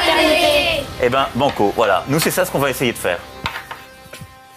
fraternité. 0.00 0.84
Eh 1.02 1.08
ben, 1.08 1.26
banco, 1.34 1.72
voilà. 1.76 2.04
Nous, 2.08 2.20
c'est 2.20 2.30
ça 2.30 2.44
ce 2.44 2.50
qu'on 2.50 2.58
va 2.58 2.70
essayer 2.70 2.92
de 2.92 2.98
faire. 2.98 3.18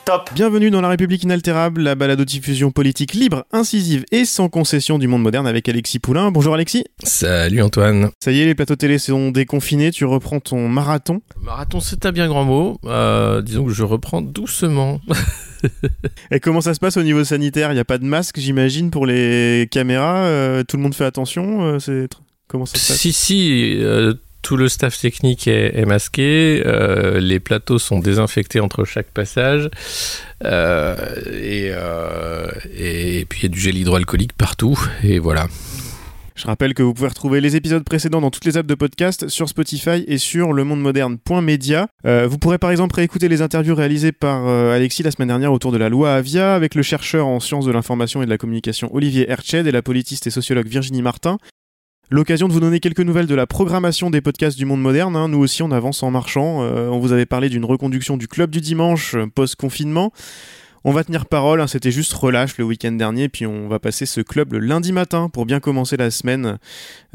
Top 0.05 0.29
Bienvenue 0.35 0.69
dans 0.69 0.81
La 0.81 0.89
République 0.89 1.23
inaltérable, 1.23 1.81
la 1.81 1.95
balado-diffusion 1.95 2.71
politique 2.71 3.13
libre, 3.13 3.45
incisive 3.53 4.03
et 4.11 4.25
sans 4.25 4.49
concession 4.49 4.99
du 4.99 5.07
monde 5.07 5.21
moderne 5.21 5.47
avec 5.47 5.69
Alexis 5.69 5.99
Poulain. 5.99 6.29
Bonjour 6.29 6.53
Alexis. 6.53 6.83
Salut 7.03 7.61
Antoine. 7.61 8.09
Ça 8.21 8.33
y 8.33 8.41
est, 8.41 8.45
les 8.45 8.53
plateaux 8.53 8.75
télé 8.75 8.97
sont 8.97 9.31
déconfinés, 9.31 9.91
tu 9.91 10.03
reprends 10.03 10.41
ton 10.41 10.67
marathon. 10.67 11.21
Marathon, 11.41 11.79
c'est 11.79 12.05
un 12.05 12.11
bien 12.11 12.27
grand 12.27 12.43
mot. 12.43 12.79
Euh, 12.83 13.41
disons 13.41 13.63
que 13.63 13.71
je 13.71 13.83
reprends 13.83 14.21
doucement. 14.21 14.99
Et 16.31 16.41
comment 16.41 16.59
ça 16.59 16.73
se 16.73 16.81
passe 16.81 16.97
au 16.97 17.03
niveau 17.03 17.23
sanitaire? 17.23 17.71
Il 17.71 17.75
n'y 17.75 17.79
a 17.79 17.85
pas 17.85 17.97
de 17.97 18.05
masque, 18.05 18.39
j'imagine, 18.39 18.91
pour 18.91 19.05
les 19.05 19.69
caméras 19.71 20.25
euh, 20.25 20.63
Tout 20.67 20.75
le 20.75 20.83
monde 20.83 20.95
fait 20.95 21.05
attention 21.05 21.63
euh, 21.63 21.79
c'est... 21.79 22.09
Comment 22.49 22.65
ça 22.65 22.77
se 22.77 22.87
passe? 22.89 22.97
Si, 22.97 23.13
si, 23.13 23.77
euh, 23.79 24.13
tout 24.43 24.57
le 24.57 24.67
staff 24.69 24.99
technique 24.99 25.47
est, 25.47 25.85
masqué, 25.85 26.61
euh, 26.65 27.19
les 27.19 27.39
plateaux 27.39 27.79
sont 27.79 27.99
désinfectés 27.99 28.59
entre 28.59 28.83
chaque 28.83 29.07
passage, 29.07 29.69
euh, 30.43 30.95
et, 31.31 31.71
euh, 31.71 32.51
et 32.77 33.25
puis 33.27 33.39
il 33.39 33.43
y 33.43 33.45
a 33.47 33.49
du 33.49 33.59
gel 33.59 33.77
hydroalcoolique 33.77 34.33
partout, 34.33 34.77
et 35.01 35.17
voilà. 35.17 35.47
Je 36.35 36.47
rappelle 36.47 36.73
que 36.73 36.81
vous 36.81 36.95
pouvez 36.95 37.07
retrouver 37.07 37.41
les 37.41 37.55
épisodes 37.55 37.83
précédents 37.83 38.19
dans 38.19 38.31
toutes 38.31 38.45
les 38.45 38.57
apps 38.57 38.67
de 38.67 38.75
podcast, 38.75 39.29
sur 39.29 39.47
Spotify 39.47 40.03
et 40.07 40.17
sur 40.17 40.51
lemondemoderne.media. 40.51 41.87
Euh, 42.05 42.27
vous 42.27 42.39
pourrez 42.39 42.57
par 42.57 42.71
exemple 42.71 42.95
réécouter 42.95 43.29
les 43.29 43.43
interviews 43.43 43.75
réalisées 43.75 44.11
par 44.11 44.47
Alexis 44.47 45.03
la 45.03 45.11
semaine 45.11 45.27
dernière 45.27 45.53
autour 45.53 45.71
de 45.71 45.77
la 45.77 45.89
loi 45.89 46.15
Avia 46.15 46.55
avec 46.55 46.73
le 46.73 46.81
chercheur 46.81 47.27
en 47.27 47.39
sciences 47.39 47.65
de 47.65 47.71
l'information 47.71 48.23
et 48.23 48.25
de 48.25 48.31
la 48.31 48.39
communication 48.39 48.89
Olivier 48.93 49.29
Herched 49.29 49.67
et 49.67 49.71
la 49.71 49.83
politiste 49.83 50.25
et 50.25 50.31
sociologue 50.31 50.67
Virginie 50.67 51.03
Martin. 51.03 51.37
L'occasion 52.09 52.47
de 52.47 52.53
vous 52.53 52.59
donner 52.59 52.79
quelques 52.79 52.99
nouvelles 52.99 53.27
de 53.27 53.35
la 53.35 53.47
programmation 53.47 54.09
des 54.09 54.21
podcasts 54.21 54.57
du 54.57 54.65
monde 54.65 54.81
moderne. 54.81 55.15
hein. 55.15 55.29
Nous 55.29 55.39
aussi, 55.39 55.63
on 55.63 55.71
avance 55.71 56.03
en 56.03 56.11
marchant. 56.11 56.61
Euh, 56.61 56.89
on 56.89 56.99
vous 56.99 57.13
avait 57.13 57.25
parlé 57.25 57.47
d'une 57.49 57.65
reconduction 57.65 58.17
du 58.17 58.27
club 58.27 58.51
du 58.51 58.59
dimanche 58.61 59.15
euh, 59.15 59.25
post-confinement. 59.25 60.11
On 60.83 60.91
va 60.91 61.05
tenir 61.05 61.25
parole, 61.25 61.61
hein, 61.61 61.67
c'était 61.67 61.91
juste 61.91 62.11
relâche 62.11 62.57
le 62.57 62.65
week-end 62.65 62.91
dernier, 62.91 63.29
puis 63.29 63.47
on 63.47 63.69
va 63.69 63.79
passer 63.79 64.05
ce 64.05 64.19
club 64.19 64.51
le 64.51 64.59
lundi 64.59 64.91
matin 64.91 65.29
pour 65.29 65.45
bien 65.45 65.61
commencer 65.61 65.95
la 65.95 66.11
semaine. 66.11 66.57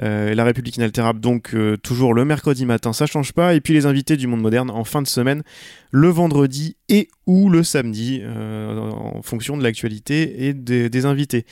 Euh, 0.03 0.35
la 0.35 0.43
République 0.43 0.79
inaltérable 0.79 1.21
donc 1.21 1.55
toujours 1.83 2.15
le 2.15 2.25
mercredi 2.25 2.65
matin, 2.65 2.95
ça 2.95 3.05
change 3.05 3.35
pas. 3.35 3.55
Et 3.55 3.61
puis 3.61 3.75
les 3.75 3.85
invités 3.85 4.17
du 4.17 4.27
monde 4.27 4.41
moderne 4.41 4.71
en 4.71 4.85
fin 4.85 5.03
de 5.03 5.07
semaine, 5.07 5.43
le 5.91 6.09
vendredi 6.09 6.77
et 6.89 7.09
ou 7.27 7.51
le 7.51 7.63
samedi, 7.63 8.23
en 8.27 9.21
fonction 9.21 9.59
de 9.59 9.63
l'actualité 9.63 10.47
et 10.47 10.55
des 10.55 11.05
invités. 11.05 11.45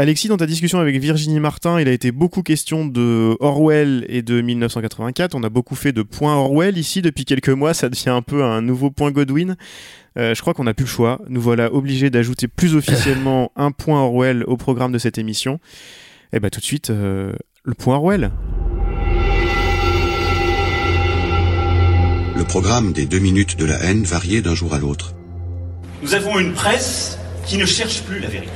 Alexis, 0.00 0.28
dans 0.28 0.36
ta 0.36 0.46
discussion 0.46 0.78
avec 0.78 0.96
Virginie 1.00 1.40
Martin, 1.40 1.80
il 1.80 1.88
a 1.88 1.90
été 1.90 2.12
beaucoup 2.12 2.44
question 2.44 2.86
de 2.86 3.36
Orwell 3.40 4.06
et 4.08 4.22
de 4.22 4.40
1984. 4.40 5.34
On 5.34 5.42
a 5.42 5.48
beaucoup 5.48 5.74
fait 5.74 5.90
de 5.90 6.02
point 6.02 6.36
Orwell 6.36 6.78
ici 6.78 7.02
depuis 7.02 7.24
quelques 7.24 7.48
mois. 7.48 7.74
Ça 7.74 7.88
devient 7.88 8.10
un 8.10 8.22
peu 8.22 8.44
un 8.44 8.62
nouveau 8.62 8.92
point 8.92 9.10
Godwin. 9.10 9.56
Euh, 10.16 10.36
je 10.36 10.40
crois 10.40 10.54
qu'on 10.54 10.62
n'a 10.62 10.72
plus 10.72 10.84
le 10.84 10.88
choix. 10.88 11.20
Nous 11.28 11.40
voilà 11.40 11.74
obligés 11.74 12.10
d'ajouter 12.10 12.46
plus 12.46 12.76
officiellement 12.76 13.50
un 13.56 13.72
point 13.72 14.00
Orwell 14.00 14.44
au 14.44 14.56
programme 14.56 14.92
de 14.92 14.98
cette 14.98 15.18
émission. 15.18 15.58
Et 16.32 16.38
bah 16.38 16.48
tout 16.48 16.60
de 16.60 16.64
suite, 16.64 16.90
euh, 16.90 17.32
le 17.64 17.74
point 17.74 17.96
Orwell. 17.96 18.30
Le 22.36 22.44
programme 22.44 22.92
des 22.92 23.06
deux 23.06 23.18
minutes 23.18 23.58
de 23.58 23.64
la 23.64 23.82
haine 23.82 24.04
variait 24.04 24.42
d'un 24.42 24.54
jour 24.54 24.74
à 24.74 24.78
l'autre. 24.78 25.14
Nous 26.04 26.14
avons 26.14 26.38
une 26.38 26.52
presse 26.52 27.18
qui 27.44 27.58
ne 27.58 27.66
cherche 27.66 28.02
plus 28.02 28.20
la 28.20 28.28
vérité. 28.28 28.52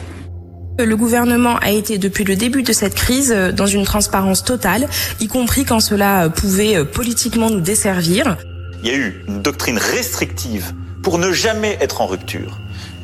Le 0.78 0.97
gouvernement 0.97 1.59
a 1.59 1.71
été 1.71 1.99
depuis 1.99 2.25
le 2.25 2.34
début 2.34 2.62
de 2.62 2.72
cette 2.72 2.94
crise 2.94 3.31
euh, 3.31 3.53
dans 3.53 3.66
une 3.66 3.84
transparence 3.84 4.43
totale, 4.43 4.88
y 5.21 5.28
compris 5.28 5.65
quand 5.65 5.81
cela 5.81 6.25
euh, 6.25 6.28
pouvait 6.31 6.77
euh, 6.77 6.84
politiquement 6.84 7.50
nous 7.50 7.60
desservir. 7.60 8.38
Il 8.83 8.88
y 8.88 8.94
a 8.94 8.97
eu 8.97 9.22
une 9.28 9.43
doctrine 9.43 9.77
restrictive 9.77 10.72
pour 11.03 11.19
ne 11.19 11.31
jamais 11.31 11.77
être 11.81 12.00
en 12.00 12.06
rupture 12.06 12.59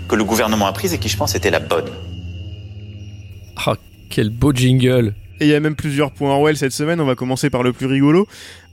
que 0.09 0.17
le 0.17 0.25
gouvernement 0.25 0.67
a 0.67 0.73
prise 0.73 0.95
et 0.95 0.99
qui, 0.99 1.11
je 1.11 1.17
pense, 1.19 1.35
était 1.35 1.51
la 1.51 1.61
bonne. 1.61 1.91
Ah, 3.67 3.75
quel 4.09 4.31
beau 4.31 4.53
jingle 4.53 5.15
Et 5.39 5.45
il 5.45 5.51
y 5.51 5.55
a 5.55 5.61
même 5.61 5.77
plusieurs 5.77 6.11
points 6.11 6.31
Orwell 6.31 6.57
cette 6.57 6.73
semaine. 6.73 7.01
On 7.03 7.07
va 7.07 7.17
commencer 7.17 7.51
par 7.51 7.63
le 7.63 7.75
plus 7.75 7.87
rigolo. 7.87 8.27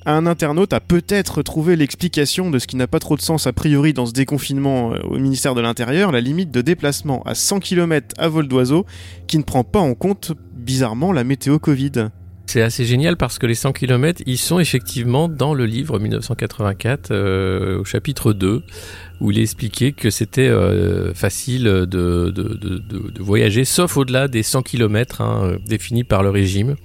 Un 0.07 0.27
internaute 0.27 0.71
a 0.73 0.79
peut-être 0.79 1.41
trouvé 1.41 1.75
l'explication 1.75 2.51
de 2.51 2.59
ce 2.59 2.67
qui 2.67 2.75
n'a 2.75 2.85
pas 2.85 2.99
trop 2.99 3.15
de 3.15 3.21
sens 3.21 3.47
a 3.47 3.53
priori 3.53 3.91
dans 3.91 4.05
ce 4.05 4.13
déconfinement 4.13 4.93
euh, 4.93 4.99
au 5.05 5.17
ministère 5.17 5.55
de 5.55 5.61
l'Intérieur, 5.61 6.11
la 6.11 6.21
limite 6.21 6.51
de 6.51 6.61
déplacement 6.61 7.23
à 7.23 7.33
100 7.33 7.59
km 7.59 8.13
à 8.19 8.27
vol 8.27 8.47
d'oiseau 8.47 8.85
qui 9.25 9.39
ne 9.39 9.43
prend 9.43 9.63
pas 9.63 9.79
en 9.79 9.95
compte 9.95 10.33
bizarrement 10.53 11.11
la 11.11 11.23
météo 11.23 11.57
Covid. 11.57 12.09
C'est 12.45 12.61
assez 12.61 12.85
génial 12.85 13.17
parce 13.17 13.39
que 13.39 13.47
les 13.47 13.55
100 13.55 13.73
km, 13.73 14.21
ils 14.27 14.37
sont 14.37 14.59
effectivement 14.59 15.27
dans 15.27 15.55
le 15.55 15.65
livre 15.65 15.97
1984 15.97 17.09
euh, 17.09 17.79
au 17.79 17.83
chapitre 17.83 18.31
2 18.31 18.61
où 19.21 19.31
il 19.31 19.39
est 19.39 19.41
expliqué 19.41 19.91
que 19.91 20.11
c'était 20.11 20.47
euh, 20.47 21.15
facile 21.15 21.63
de, 21.63 22.31
voyager 23.19 23.65
sauf 23.65 23.97
au-delà 23.97 24.27
des 24.27 24.43
100 24.43 24.61
km 24.61 25.21
hein, 25.21 25.57
définis 25.65 26.03
par 26.03 26.21
le 26.21 26.29
régime. 26.29 26.75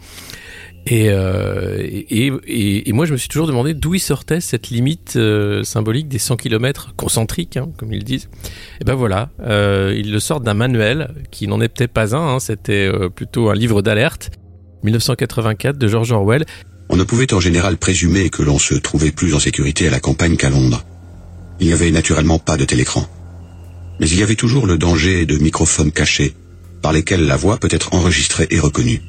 Et, 0.87 1.11
euh, 1.11 1.77
et, 1.79 2.33
et, 2.47 2.89
et 2.89 2.93
moi, 2.93 3.05
je 3.05 3.13
me 3.13 3.19
suis 3.19 3.29
toujours 3.29 3.47
demandé 3.47 3.75
d'où 3.75 3.95
il 3.95 4.01
sortait 4.01 4.41
cette 4.41 4.71
limite 4.71 5.15
euh, 5.17 5.63
symbolique 5.63 6.09
des 6.09 6.19
100 6.19 6.37
km 6.37 6.95
concentriques, 6.97 7.57
hein, 7.57 7.69
comme 7.77 7.93
ils 7.93 8.03
disent. 8.03 8.29
Et 8.81 8.85
ben 8.85 8.95
voilà, 8.95 9.31
euh, 9.41 9.95
il 9.97 10.11
le 10.11 10.21
sort 10.21 10.41
d'un 10.41 10.55
manuel 10.55 11.15
qui 11.31 11.47
n'en 11.47 11.61
est 11.61 11.69
peut-être 11.69 11.93
pas 11.93 12.17
un, 12.17 12.37
hein, 12.37 12.41
c'était 12.41 12.91
euh, 12.93 13.09
plutôt 13.09 13.51
un 13.51 13.55
livre 13.55 13.83
d'alerte. 13.83 14.31
1984 14.83 15.77
de 15.77 15.89
George 15.89 16.11
Orwell. 16.13 16.47
On 16.89 16.97
ne 16.97 17.05
pouvait 17.05 17.33
en 17.35 17.41
général 17.41 17.77
présumer 17.77 18.31
que 18.31 18.43
l'on 18.43 18.59
se 18.59 18.75
trouvait 18.75 19.13
plus 19.13 19.35
en 19.35 19.39
sécurité 19.39 19.87
à 19.87 19.91
la 19.91 20.01
campagne 20.01 20.37
qu'à 20.37 20.51
Londres. 20.51 20.85
Il 21.61 21.67
n'y 21.67 21.73
avait 21.75 21.91
naturellement 21.91 22.39
pas 22.39 22.57
de 22.57 22.65
télécran. 22.65 23.07
Mais 24.01 24.09
il 24.09 24.19
y 24.19 24.23
avait 24.23 24.35
toujours 24.35 24.67
le 24.67 24.79
danger 24.79 25.27
de 25.27 25.37
microphones 25.37 25.93
cachés, 25.93 26.35
par 26.81 26.95
lesquels 26.95 27.27
la 27.27 27.37
voix 27.37 27.59
peut 27.59 27.69
être 27.71 27.95
enregistrée 27.95 28.47
et 28.51 28.59
reconnue. 28.59 29.03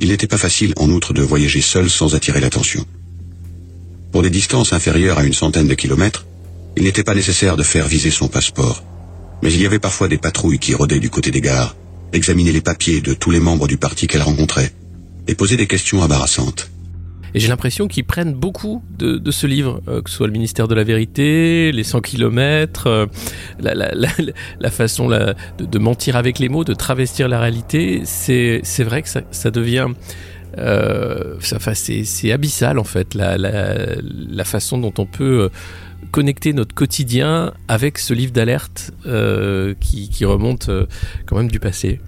Il 0.00 0.08
n'était 0.08 0.26
pas 0.26 0.38
facile, 0.38 0.72
en 0.76 0.90
outre, 0.90 1.12
de 1.12 1.22
voyager 1.22 1.60
seul 1.60 1.90
sans 1.90 2.14
attirer 2.14 2.40
l'attention. 2.40 2.86
Pour 4.12 4.22
des 4.22 4.30
distances 4.30 4.72
inférieures 4.72 5.18
à 5.18 5.24
une 5.24 5.34
centaine 5.34 5.68
de 5.68 5.74
kilomètres, 5.74 6.26
il 6.76 6.84
n'était 6.84 7.04
pas 7.04 7.14
nécessaire 7.14 7.56
de 7.56 7.62
faire 7.62 7.86
viser 7.86 8.10
son 8.10 8.28
passeport. 8.28 8.82
Mais 9.42 9.52
il 9.52 9.60
y 9.60 9.66
avait 9.66 9.78
parfois 9.78 10.08
des 10.08 10.18
patrouilles 10.18 10.58
qui 10.58 10.74
rôdaient 10.74 11.00
du 11.00 11.10
côté 11.10 11.30
des 11.30 11.40
gares, 11.40 11.76
examinaient 12.12 12.52
les 12.52 12.60
papiers 12.60 13.00
de 13.00 13.14
tous 13.14 13.30
les 13.30 13.40
membres 13.40 13.68
du 13.68 13.76
parti 13.76 14.06
qu'elles 14.06 14.22
rencontraient, 14.22 14.72
et 15.28 15.34
posaient 15.34 15.56
des 15.56 15.66
questions 15.66 16.00
embarrassantes. 16.00 16.70
Et 17.34 17.40
j'ai 17.40 17.48
l'impression 17.48 17.88
qu'ils 17.88 18.04
prennent 18.04 18.34
beaucoup 18.34 18.82
de, 18.98 19.30
ce 19.30 19.46
livre, 19.46 19.80
euh, 19.88 20.02
que 20.02 20.10
ce 20.10 20.16
soit 20.16 20.26
le 20.26 20.32
ministère 20.32 20.68
de 20.68 20.74
la 20.74 20.84
vérité, 20.84 21.72
les 21.72 21.84
100 21.84 22.00
km, 22.00 23.08
la, 23.60 23.74
la, 23.74 24.70
façon 24.70 25.08
de, 25.08 25.78
mentir 25.78 26.16
avec 26.16 26.38
les 26.38 26.48
mots, 26.48 26.64
de 26.64 26.74
travestir 26.74 27.28
la 27.28 27.40
réalité. 27.40 28.02
C'est 28.04 28.84
vrai 28.84 29.02
que 29.02 29.08
ça, 29.08 29.50
devient... 29.50 29.88
Euh, 30.58 31.36
enfin, 31.36 31.74
c'est 31.74 32.32
abyssal 32.32 32.78
en 32.80 32.84
fait, 32.84 33.14
la, 33.14 34.44
façon 34.44 34.78
dont 34.78 34.92
on 34.98 35.06
peut 35.06 35.42
euh, 35.42 35.48
connecter 36.10 36.52
notre 36.52 36.74
quotidien 36.74 37.52
avec 37.68 37.98
ce 37.98 38.14
livre 38.14 38.32
d'alerte 38.32 38.92
euh, 39.06 39.74
qui, 39.80 40.24
remonte 40.24 40.68
euh, 40.68 40.86
quand 41.26 41.36
même 41.36 41.50
du 41.50 41.60
passé. 41.60 42.00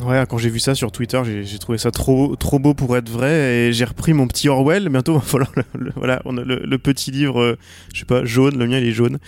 Ouais, 0.00 0.24
quand 0.28 0.38
j'ai 0.38 0.50
vu 0.50 0.58
ça 0.58 0.74
sur 0.74 0.90
Twitter, 0.90 1.20
j'ai 1.24 1.58
trouvé 1.58 1.78
ça 1.78 1.90
trop, 1.92 2.34
trop 2.34 2.58
beau 2.58 2.74
pour 2.74 2.96
être 2.96 3.08
vrai 3.08 3.68
et 3.68 3.72
j'ai 3.72 3.84
repris 3.84 4.12
mon 4.12 4.26
petit 4.26 4.48
Orwell. 4.48 4.88
Bientôt, 4.88 5.18
il 5.20 5.46
le, 5.74 5.92
voilà, 5.94 6.20
le 6.24 6.76
petit 6.78 7.10
livre, 7.12 7.40
euh, 7.40 7.58
je 7.92 8.00
sais 8.00 8.06
pas, 8.06 8.24
jaune, 8.24 8.58
le 8.58 8.66
mien 8.66 8.78
il 8.78 8.86
est 8.86 8.92
jaune. 8.92 9.18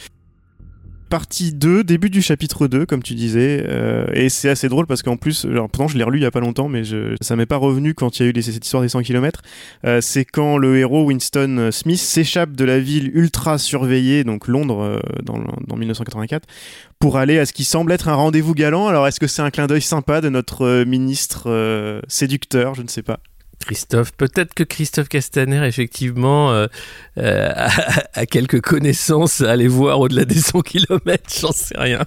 Partie 1.17 1.55
2, 1.55 1.83
début 1.83 2.11
du 2.11 2.21
chapitre 2.21 2.67
2, 2.67 2.85
comme 2.85 3.03
tu 3.03 3.15
disais, 3.15 3.65
euh, 3.67 4.07
et 4.13 4.29
c'est 4.29 4.51
assez 4.51 4.69
drôle 4.69 4.87
parce 4.87 5.03
qu'en 5.03 5.17
plus, 5.17 5.47
alors, 5.47 5.67
pourtant 5.71 5.89
je 5.89 5.97
l'ai 5.97 6.05
relu 6.05 6.19
il 6.19 6.23
y 6.23 6.27
a 6.27 6.31
pas 6.31 6.41
longtemps, 6.41 6.69
mais 6.69 6.83
ça 7.23 7.37
m'est 7.37 7.47
pas 7.47 7.57
revenu 7.57 7.95
quand 7.95 8.21
il 8.21 8.27
y 8.27 8.29
a 8.29 8.29
eu 8.39 8.43
cette 8.43 8.63
histoire 8.63 8.83
des 8.83 8.91
100 8.91 9.01
km. 9.01 9.41
Euh, 9.87 10.03
c'est 10.03 10.27
quand 10.27 10.59
le 10.59 10.77
héros 10.77 11.07
Winston 11.07 11.71
Smith 11.73 11.99
s'échappe 12.01 12.53
de 12.53 12.67
la 12.67 12.79
ville 12.81 13.11
ultra 13.15 13.57
surveillée, 13.57 14.25
donc 14.25 14.47
Londres, 14.47 14.83
euh, 14.83 14.99
dans, 15.23 15.39
le- 15.39 15.47
dans 15.67 15.77
1984, 15.77 16.47
pour 16.99 17.17
aller 17.17 17.39
à 17.39 17.47
ce 17.47 17.55
qui 17.55 17.65
semble 17.65 17.93
être 17.93 18.09
un 18.09 18.15
rendez-vous 18.15 18.53
galant. 18.53 18.87
Alors, 18.87 19.07
est-ce 19.07 19.19
que 19.19 19.27
c'est 19.27 19.41
un 19.41 19.51
clin 19.51 19.67
d'œil 19.67 19.81
sympa 19.81 20.21
de 20.21 20.29
notre 20.29 20.85
ministre 20.85 22.03
séducteur? 22.09 22.75
Je 22.75 22.83
ne 22.83 22.89
sais 22.89 23.03
pas. 23.03 23.21
Christophe. 23.61 24.13
Peut-être 24.13 24.55
que 24.55 24.63
Christophe 24.63 25.09
Castaner, 25.09 25.67
effectivement, 25.67 26.53
euh, 26.53 26.67
euh, 27.19 27.53
a, 27.57 27.71
a, 28.15 28.27
quelques 28.27 28.61
connaissances 28.61 29.41
à 29.41 29.53
aller 29.53 29.69
voir 29.69 30.01
au-delà 30.01 30.25
des 30.25 30.41
100 30.41 30.61
km, 30.63 31.23
j'en 31.41 31.53
sais 31.53 31.79
rien. 31.79 32.05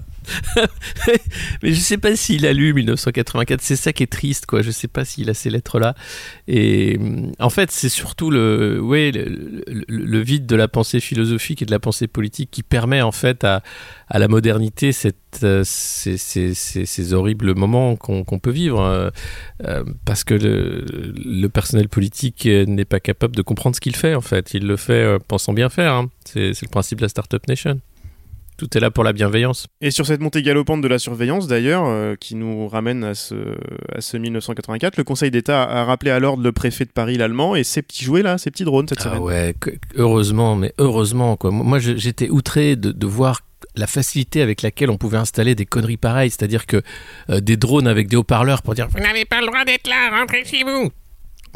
mais 1.63 1.73
je 1.73 1.79
sais 1.79 1.97
pas 1.97 2.15
s'il 2.15 2.45
a 2.45 2.53
lu 2.53 2.73
1984. 2.73 3.61
C'est 3.61 3.75
ça 3.75 3.93
qui 3.93 4.03
est 4.03 4.11
triste, 4.11 4.45
quoi. 4.45 4.61
Je 4.61 4.71
sais 4.71 4.87
pas 4.87 5.05
s'il 5.05 5.29
a 5.29 5.33
ces 5.33 5.49
lettres-là. 5.49 5.95
Et 6.47 6.97
mm, 6.97 7.33
en 7.39 7.49
fait, 7.49 7.71
c'est 7.71 7.89
surtout 7.89 8.31
le, 8.31 8.79
ouais, 8.81 9.11
le, 9.11 10.19
vide 10.19 10.45
de 10.45 10.55
la 10.55 10.67
pensée 10.67 10.99
philosophique 10.99 11.61
et 11.61 11.65
de 11.65 11.71
la 11.71 11.79
pensée 11.79 12.07
politique 12.07 12.49
qui 12.51 12.63
permet 12.63 13.01
en 13.01 13.11
fait 13.11 13.43
à, 13.43 13.61
la 14.11 14.27
modernité 14.27 14.91
cette, 14.91 15.15
euh, 15.43 15.61
ces, 15.63 16.17
ces, 16.17 16.53
ces, 16.53 16.85
ces, 16.85 17.13
horribles 17.13 17.55
moments 17.55 17.95
qu'on 17.95 18.39
peut 18.39 18.51
vivre. 18.51 18.81
Euh, 18.81 19.09
euh, 19.65 19.83
parce 20.05 20.23
que 20.23 20.33
le, 20.33 21.49
personnel 21.49 21.89
politique 21.89 22.45
n'est 22.45 22.85
pas 22.85 22.99
capable 22.99 23.35
de 23.35 23.41
comprendre 23.41 23.75
ce 23.75 23.81
qu'il 23.81 23.95
fait, 23.95 24.15
en 24.15 24.21
fait. 24.21 24.53
Il 24.53 24.67
le 24.67 24.77
fait 24.77 25.17
pensant 25.27 25.53
bien 25.53 25.69
faire. 25.69 25.93
Hein. 25.93 26.09
C'est 26.25 26.61
le 26.61 26.69
principe 26.69 26.99
de 26.99 27.03
la 27.03 27.09
Startup 27.09 27.45
Nation. 27.47 27.79
Tout 28.59 28.77
est 28.77 28.81
là 28.81 28.91
pour 28.91 29.05
la 29.05 29.13
bienveillance. 29.13 29.67
Et 29.79 29.89
sur 29.89 30.05
cette 30.05 30.19
montée 30.19 30.41
galopante 30.41 30.81
de 30.81 30.87
la 30.89 30.99
surveillance, 30.99 31.47
d'ailleurs, 31.47 31.85
euh, 31.87 32.15
qui 32.19 32.35
nous 32.35 32.67
ramène 32.67 33.05
à 33.05 33.15
ce, 33.15 33.35
à 33.95 34.01
ce 34.01 34.17
1984, 34.17 34.97
le 34.97 35.05
Conseil 35.05 35.31
d'État 35.31 35.63
a 35.63 35.85
rappelé 35.85 36.11
à 36.11 36.19
l'ordre 36.19 36.43
le 36.43 36.51
préfet 36.51 36.83
de 36.83 36.91
Paris, 36.91 37.17
l'allemand, 37.17 37.55
et 37.55 37.63
ses 37.63 37.81
petits 37.81 38.03
jouets 38.03 38.21
là, 38.21 38.37
ses 38.37 38.51
petits 38.51 38.65
drones 38.65 38.85
cette 38.89 38.99
ah 38.99 39.03
semaine. 39.03 39.19
ouais, 39.21 39.55
heureusement, 39.95 40.57
mais 40.57 40.73
heureusement 40.77 41.37
quoi. 41.37 41.51
Moi, 41.51 41.79
j'étais 41.79 42.29
outré 42.29 42.75
de, 42.75 42.91
de 42.91 43.07
voir 43.07 43.39
la 43.77 43.87
facilité 43.87 44.41
avec 44.41 44.61
laquelle 44.61 44.89
on 44.89 44.97
pouvait 44.97 45.17
installer 45.17 45.55
des 45.55 45.65
conneries 45.65 45.95
pareilles, 45.95 46.29
c'est-à-dire 46.29 46.65
que 46.65 46.81
euh, 47.29 47.39
des 47.39 47.55
drones 47.55 47.87
avec 47.87 48.09
des 48.09 48.17
haut-parleurs 48.17 48.61
pour 48.61 48.75
dire 48.75 48.89
vous 48.89 48.99
n'avez 48.99 49.23
pas 49.23 49.39
le 49.39 49.47
droit 49.47 49.63
d'être 49.63 49.87
là, 49.87 50.19
rentrez 50.19 50.43
chez 50.43 50.63
vous 50.63 50.89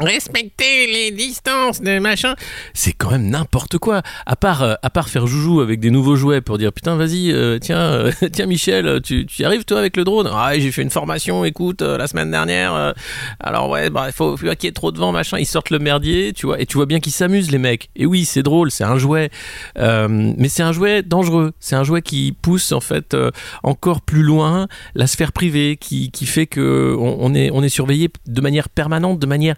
respecter 0.00 0.86
les 0.86 1.10
distances 1.10 1.80
de 1.80 1.98
machin 1.98 2.34
c'est 2.72 2.92
quand 2.92 3.10
même 3.10 3.28
n'importe 3.28 3.78
quoi. 3.78 4.02
À 4.26 4.36
part 4.36 4.62
euh, 4.62 4.74
à 4.82 4.90
part 4.90 5.08
faire 5.08 5.26
joujou 5.26 5.60
avec 5.60 5.80
des 5.80 5.90
nouveaux 5.90 6.16
jouets 6.16 6.40
pour 6.40 6.58
dire 6.58 6.72
putain 6.72 6.96
vas-y 6.96 7.30
euh, 7.32 7.58
tiens 7.58 7.78
euh, 7.78 8.12
tiens 8.32 8.46
Michel 8.46 9.00
tu, 9.02 9.26
y 9.38 9.44
arrives 9.44 9.64
toi 9.64 9.78
avec 9.78 9.96
le 9.96 10.04
drone? 10.04 10.28
Ah 10.32 10.58
j'ai 10.58 10.72
fait 10.72 10.82
une 10.82 10.90
formation 10.90 11.44
écoute 11.44 11.82
la 11.82 12.06
semaine 12.06 12.30
dernière 12.30 12.94
alors 13.40 13.68
ouais 13.70 13.90
bah 13.90 14.04
il 14.06 14.12
faut, 14.12 14.36
faut 14.36 14.46
qu'il 14.46 14.64
y 14.64 14.66
ait 14.66 14.72
trop 14.72 14.92
de 14.92 14.98
vent 14.98 15.12
machin. 15.12 15.38
Ils 15.38 15.46
sortent 15.46 15.70
le 15.70 15.78
merdier 15.78 16.32
tu 16.32 16.46
vois 16.46 16.60
et 16.60 16.66
tu 16.66 16.76
vois 16.76 16.86
bien 16.86 17.00
qu'ils 17.00 17.12
s'amusent 17.12 17.50
les 17.50 17.58
mecs. 17.58 17.90
Et 17.96 18.06
oui 18.06 18.24
c'est 18.24 18.42
drôle 18.42 18.70
c'est 18.70 18.84
un 18.84 18.98
jouet. 18.98 19.30
Mais 19.76 20.48
c'est 20.48 20.62
un 20.62 20.72
jouet 20.72 21.02
dangereux. 21.02 21.52
C'est 21.60 21.76
un 21.76 21.84
jouet 21.84 22.02
qui 22.02 22.36
pousse 22.40 22.72
en 22.72 22.80
fait 22.80 23.16
encore 23.62 24.00
plus 24.00 24.22
loin 24.22 24.68
la 24.94 25.06
sphère 25.06 25.32
privée 25.32 25.76
qui, 25.76 26.10
fait 26.26 26.46
que 26.46 26.94
on, 26.98 27.16
on 27.20 27.34
est 27.34 27.50
on 27.52 27.62
est 27.62 27.68
surveillé 27.68 28.08
de 28.26 28.40
manière 28.40 28.68
permanente 28.68 29.18
de 29.18 29.26
manière 29.26 29.56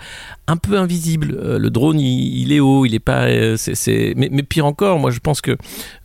un 0.49 0.57
peu 0.57 0.79
invisible. 0.79 1.37
Euh, 1.39 1.59
le 1.59 1.71
drone, 1.71 1.99
il, 1.99 2.53
est 2.53 2.61
haut, 2.61 2.87
il 2.87 2.95
est 2.95 3.01
pas. 3.01 3.25
Euh, 3.25 3.57
Mais, 4.17 4.43
pire 4.43 4.67
encore, 4.67 4.99
moi 4.99 5.11
je 5.11 5.19
pense 5.19 5.41
que 5.41 5.57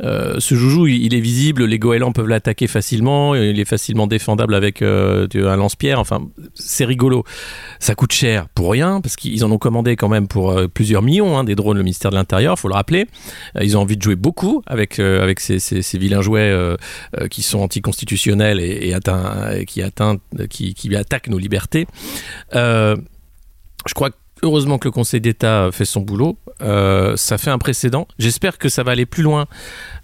euh, 0.04 0.36
ce 0.40 0.56
joujou, 0.56 0.88
il, 0.88 1.14
est 1.14 1.20
visible. 1.20 1.66
Les 1.66 1.80
goélands 1.80 2.12
peuvent 2.12 2.28
l'attaquer 2.28 2.68
facilement. 2.68 3.36
Il 3.36 3.60
est 3.60 3.66
facilement 3.66 4.08
défendable 4.08 4.56
avec 4.56 4.82
un 4.82 5.56
lance-pierre. 5.56 6.00
Enfin, 6.00 6.28
c'est 6.54 6.86
rigolo. 6.86 7.24
Ça 7.80 7.96
coûte 7.96 8.14
cher 8.14 8.48
pour 8.50 8.72
rien 8.72 9.02
parce 9.02 9.16
qu'ils 9.16 9.44
en 9.46 9.52
ont 9.52 9.58
commandé 9.58 9.96
quand 9.96 10.10
même 10.10 10.28
pour 10.28 10.60
plusieurs 10.74 11.02
millions 11.02 11.38
hein, 11.38 11.44
des 11.44 11.56
drones, 11.56 11.78
le 11.78 11.84
ministère 11.84 12.12
de 12.12 12.16
l'Intérieur. 12.16 12.58
Faut 12.58 12.68
le 12.68 12.74
rappeler. 12.74 13.08
ils 13.60 13.78
ont 13.78 13.82
envie 13.82 13.98
de 13.98 14.02
jouer 14.02 14.16
beaucoup 14.16 14.62
avec 14.66 15.00
avec 15.00 15.40
ces, 15.40 15.60
ces, 15.60 15.98
vilains 15.98 16.22
jouets 16.22 16.54
qui 17.30 17.44
sont 17.44 17.60
anticonstitutionnels 17.60 18.60
et, 18.60 18.92
et 18.92 19.66
qui 19.66 19.82
atteint, 19.82 20.18
qui, 20.50 20.74
qui 20.74 20.96
attaquent 20.96 21.28
nos 21.28 21.38
libertés. 21.38 21.88
Euh, 22.56 22.96
je 23.88 23.94
crois 23.94 24.12
heureusement 24.44 24.78
que 24.78 24.88
le 24.88 24.92
Conseil 24.92 25.22
d'État 25.22 25.70
fait 25.72 25.86
son 25.86 26.02
boulot. 26.02 26.38
Euh, 26.62 27.16
ça 27.18 27.38
fait 27.38 27.50
un 27.50 27.58
précédent. 27.58 28.08
J'espère 28.20 28.58
que 28.58 28.70
ça 28.70 28.84
va 28.84 28.92
aller 28.92 29.06
plus 29.06 29.24
loin 29.24 29.48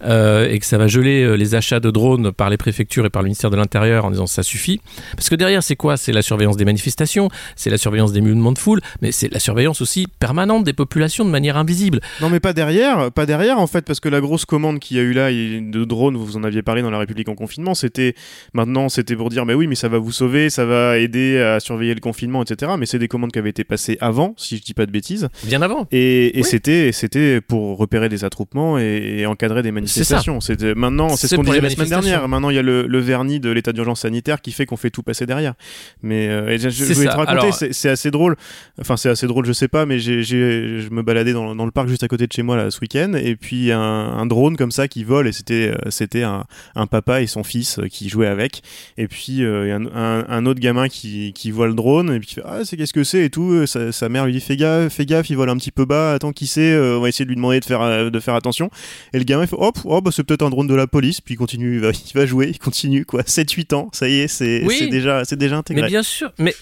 euh, 0.04 0.50
et 0.50 0.60
que 0.60 0.66
ça 0.66 0.78
va 0.78 0.88
geler 0.88 1.24
euh, 1.24 1.36
les 1.36 1.56
achats 1.56 1.80
de 1.80 1.92
drones 1.92 2.32
par 2.32 2.50
les 2.50 2.58
préfectures 2.58 3.06
et 3.06 3.10
par 3.10 3.22
le 3.22 3.28
ministère 3.28 3.52
de 3.52 3.56
l'Intérieur 3.56 4.06
en 4.06 4.12
disant 4.12 4.28
ça 4.28 4.44
suffit. 4.44 4.82
Parce 5.16 5.30
que 5.30 5.36
derrière, 5.36 5.64
c'est 5.64 5.76
quoi? 5.76 5.98
C'est 5.98 6.12
la 6.12 6.22
surveillance 6.22 6.58
des 6.58 6.66
manifestations, 6.66 7.30
c'est 7.56 7.70
la 7.70 7.78
surveillance 7.78 8.12
des 8.12 8.22
mouvements 8.22 8.52
de 8.52 8.60
foule, 8.60 8.82
mais 9.02 9.12
c'est 9.12 9.32
la 9.32 9.40
surveillance 9.40 9.82
aussi 9.82 10.08
permanente 10.20 10.64
des 10.64 10.74
populations 10.74 11.26
de 11.26 11.30
manière 11.30 11.58
invisible. 11.58 12.00
Non, 12.22 12.30
mais 12.30 12.40
pas 12.40 12.54
derrière, 12.54 13.12
pas 13.12 13.26
derrière 13.26 13.60
en 13.60 13.68
fait, 13.68 13.86
parce 13.86 14.00
que 14.00 14.10
la 14.10 14.22
grosse 14.22 14.46
commande 14.46 14.80
qu'il 14.80 14.98
y 14.98 15.00
a 15.00 15.04
eu 15.04 15.14
là 15.14 15.32
de 15.32 15.86
drones, 15.86 16.18
vous 16.18 16.38
en 16.38 16.44
aviez 16.44 16.62
parlé 16.62 16.82
dans 16.82 16.90
la 16.90 17.00
République 17.00 17.30
en 17.30 17.36
confinement, 17.36 17.76
c'était 17.76 18.16
maintenant 18.54 18.90
c'était 18.90 19.16
pour 19.16 19.30
dire 19.30 19.46
mais 19.46 19.54
oui, 19.54 19.68
mais 19.68 19.76
ça 19.76 19.90
va 19.90 19.98
vous 19.98 20.12
sauver, 20.12 20.50
ça 20.50 20.66
va 20.66 20.98
aider 20.98 21.40
à 21.40 21.60
surveiller 21.60 21.94
le 21.94 22.00
confinement, 22.00 22.44
etc. 22.44 22.74
Mais 22.78 22.86
c'est 22.86 23.00
des 23.00 23.08
commandes 23.08 23.32
qui 23.32 23.40
avaient 23.40 23.50
été 23.50 23.64
passées 23.64 23.98
avant, 24.02 24.27
si 24.38 24.58
je 24.58 24.64
dis 24.64 24.74
pas 24.74 24.86
de 24.86 24.92
bêtises. 24.92 25.30
Bien 25.44 25.62
avant. 25.62 25.88
Et, 25.92 26.38
et 26.40 26.44
c'était 26.44 26.92
c'était 26.92 27.42
pour 27.42 27.78
repérer 27.78 28.10
des 28.10 28.24
attroupements 28.24 28.78
et, 28.80 29.20
et 29.20 29.26
encadrer 29.26 29.62
des 29.64 29.72
manifestations. 29.72 30.42
C'était 30.42 30.76
maintenant, 30.76 31.16
c'est 31.16 31.28
ce 31.28 31.36
qu'on 31.36 31.44
disait 31.44 31.62
la 31.62 31.70
semaine 31.70 31.90
dernière. 31.90 32.28
Maintenant, 32.28 32.50
il 32.50 32.56
y 32.56 32.60
a 32.60 32.64
le, 32.64 32.88
le 32.88 33.00
vernis 33.00 33.40
de 33.40 33.50
l'état 33.50 33.74
d'urgence 33.74 34.02
sanitaire 34.02 34.42
qui 34.42 34.52
fait 34.52 34.66
qu'on 34.66 34.78
fait 34.78 34.90
tout 34.90 35.04
passer 35.04 35.26
derrière. 35.26 35.54
Mais 36.02 36.28
euh, 36.28 36.58
je, 36.58 36.70
je 36.70 36.94
voulais 36.94 37.08
te 37.08 37.16
raconter, 37.16 37.72
c'est 37.72 37.90
assez 37.90 38.12
drôle. 38.12 38.36
Enfin, 38.80 38.98
c'est 38.98 39.10
assez 39.10 39.28
drôle, 39.28 39.46
je 39.46 39.54
sais 39.54 39.68
pas, 39.68 39.86
mais 39.86 40.00
j'ai 40.00 40.24
je 40.24 40.90
me 40.90 41.02
baladais 41.02 41.34
dans, 41.34 41.56
dans, 41.56 41.66
le 41.66 41.72
parc 41.72 41.88
juste 41.88 42.04
à 42.04 42.08
côté 42.08 42.28
de 42.28 42.34
chez 42.34 42.44
moi 42.44 42.58
là 42.58 42.72
ce 42.72 42.80
week-end 42.80 43.14
et 43.14 43.36
puis 43.36 43.72
un, 43.72 43.80
un, 43.80 44.26
drone 44.26 44.58
comme 44.58 44.72
ça 44.72 44.88
qui 44.88 45.04
vole 45.04 45.28
et 45.28 45.32
c'était 45.32 45.72
euh, 45.72 45.90
c'était 45.90 46.24
un, 46.24 46.46
un, 46.76 46.88
papa 46.88 47.22
et 47.22 47.28
son 47.28 47.44
fils 47.44 47.80
euh, 47.80 47.88
qui 47.88 48.10
jouaient 48.10 48.28
avec. 48.28 48.62
Et 48.98 49.08
puis 49.08 49.44
euh, 49.44 49.78
un, 49.94 50.26
un, 50.28 50.46
autre 50.46 50.60
gamin 50.60 50.88
qui, 50.88 51.34
qui 51.34 51.52
voit 51.52 51.68
le 51.68 51.74
drone 51.74 52.14
et 52.14 52.20
puis 52.20 52.28
qui 52.30 52.36
fait 52.36 52.44
ah 52.46 52.64
c'est 52.64 52.78
qu'est-ce 52.78 52.94
que 52.94 53.04
c'est 53.04 53.26
et 53.26 53.30
tout. 53.30 53.66
Sa, 53.66 53.92
sa, 53.92 54.10
mère 54.18 54.26
lui 54.26 54.34
dit 54.34 54.42
fais 54.42 54.58
gaffe, 54.58 54.94
fais 54.94 55.06
gaffe, 55.06 55.30
il 55.30 55.38
vole 55.38 55.50
un 55.50 55.58
petit 55.58 55.72
peu 55.72 55.86
bas. 55.86 56.14
Attends 56.14 56.32
qui 56.32 56.48
c'est, 56.48 56.78
on 56.78 57.00
va 57.00 57.10
essayer 57.10 57.26
de 57.26 57.30
lui 57.30 57.36
demander 57.36 57.60
de 57.60 57.66
faire 57.66 58.12
de 58.12 58.20
faire 58.20 58.36
attention. 58.36 58.70
Et 59.14 59.18
le 59.18 59.24
gamin 59.24 59.44
il 59.44 59.48
fait 59.48 59.56
hop, 59.58 59.78
oh 59.86 60.02
bah 60.02 60.12
c'est 60.14 60.24
peut-être 60.24 60.44
un 60.44 60.50
drone 60.50 60.68
de 60.68 60.76
la 60.76 60.88
police, 60.88 61.22
puis 61.22 61.36
il 61.36 61.38
continue, 61.38 61.76
il 61.76 61.82
va, 61.82 61.92
il 62.06 62.14
va 62.14 62.26
jouer, 62.26 62.50
il 62.50 62.60
continue, 62.60 63.06
quoi. 63.06 63.22
7-8 63.22 63.76
ans, 63.76 63.90
ça 63.94 64.08
y 64.10 64.20
est, 64.20 64.28
c'est 64.28 64.62
déjà, 64.90 65.24
déjà 65.24 65.58
intégré. 65.58 65.84
Mais 65.84 65.88
bien 65.90 66.04
sûr, 66.04 66.32
mais 66.40 66.56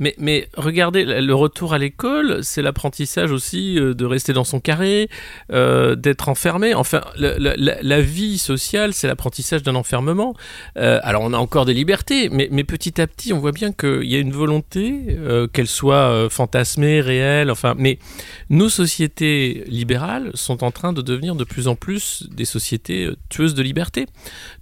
mais, 0.00 0.14
mais 0.18 0.48
regardez, 0.56 1.04
le 1.04 1.34
retour 1.34 1.72
à 1.72 1.78
l'école, 1.78 2.42
c'est 2.42 2.62
l'apprentissage 2.62 3.30
aussi 3.30 3.78
euh, 3.78 3.94
de 3.94 4.04
rester 4.04 4.32
dans 4.32 4.42
son 4.44 4.58
carré, 4.58 5.08
euh, 5.52 5.94
d'être 5.94 6.28
enfermé. 6.28 6.74
Enfin, 6.74 7.02
la, 7.16 7.38
la, 7.56 8.00
vie 8.00 8.38
sociale, 8.38 8.92
c'est 8.92 9.06
l'apprentissage 9.06 9.62
d'un 9.62 9.76
enfermement. 9.76 10.34
Euh, 10.76 10.98
alors, 11.02 11.22
on 11.22 11.32
a 11.32 11.36
encore 11.36 11.64
des 11.64 11.74
libertés, 11.74 12.28
mais, 12.28 12.48
petit 12.64 13.00
à 13.00 13.06
petit, 13.06 13.32
on 13.32 13.38
voit 13.38 13.52
bien 13.52 13.72
qu'il 13.72 14.04
y 14.04 14.16
a 14.16 14.18
une 14.18 14.32
volonté, 14.32 15.16
qu'elle 15.52 15.68
soit 15.68 16.28
fantasmée, 16.30 17.00
réelle. 17.00 17.50
Enfin, 17.50 17.74
mais 17.78 17.98
nos 18.50 18.68
sociétés 18.68 19.64
libérales 19.66 20.30
sont 20.34 20.64
en 20.64 20.70
train 20.70 20.92
de 20.92 21.02
devenir 21.02 21.34
de 21.36 21.44
plus 21.44 21.68
en 21.68 21.76
plus 21.76 22.26
des 22.30 22.44
sociétés 22.44 23.10
tueuses 23.28 23.54
de 23.54 23.62
liberté. 23.62 24.06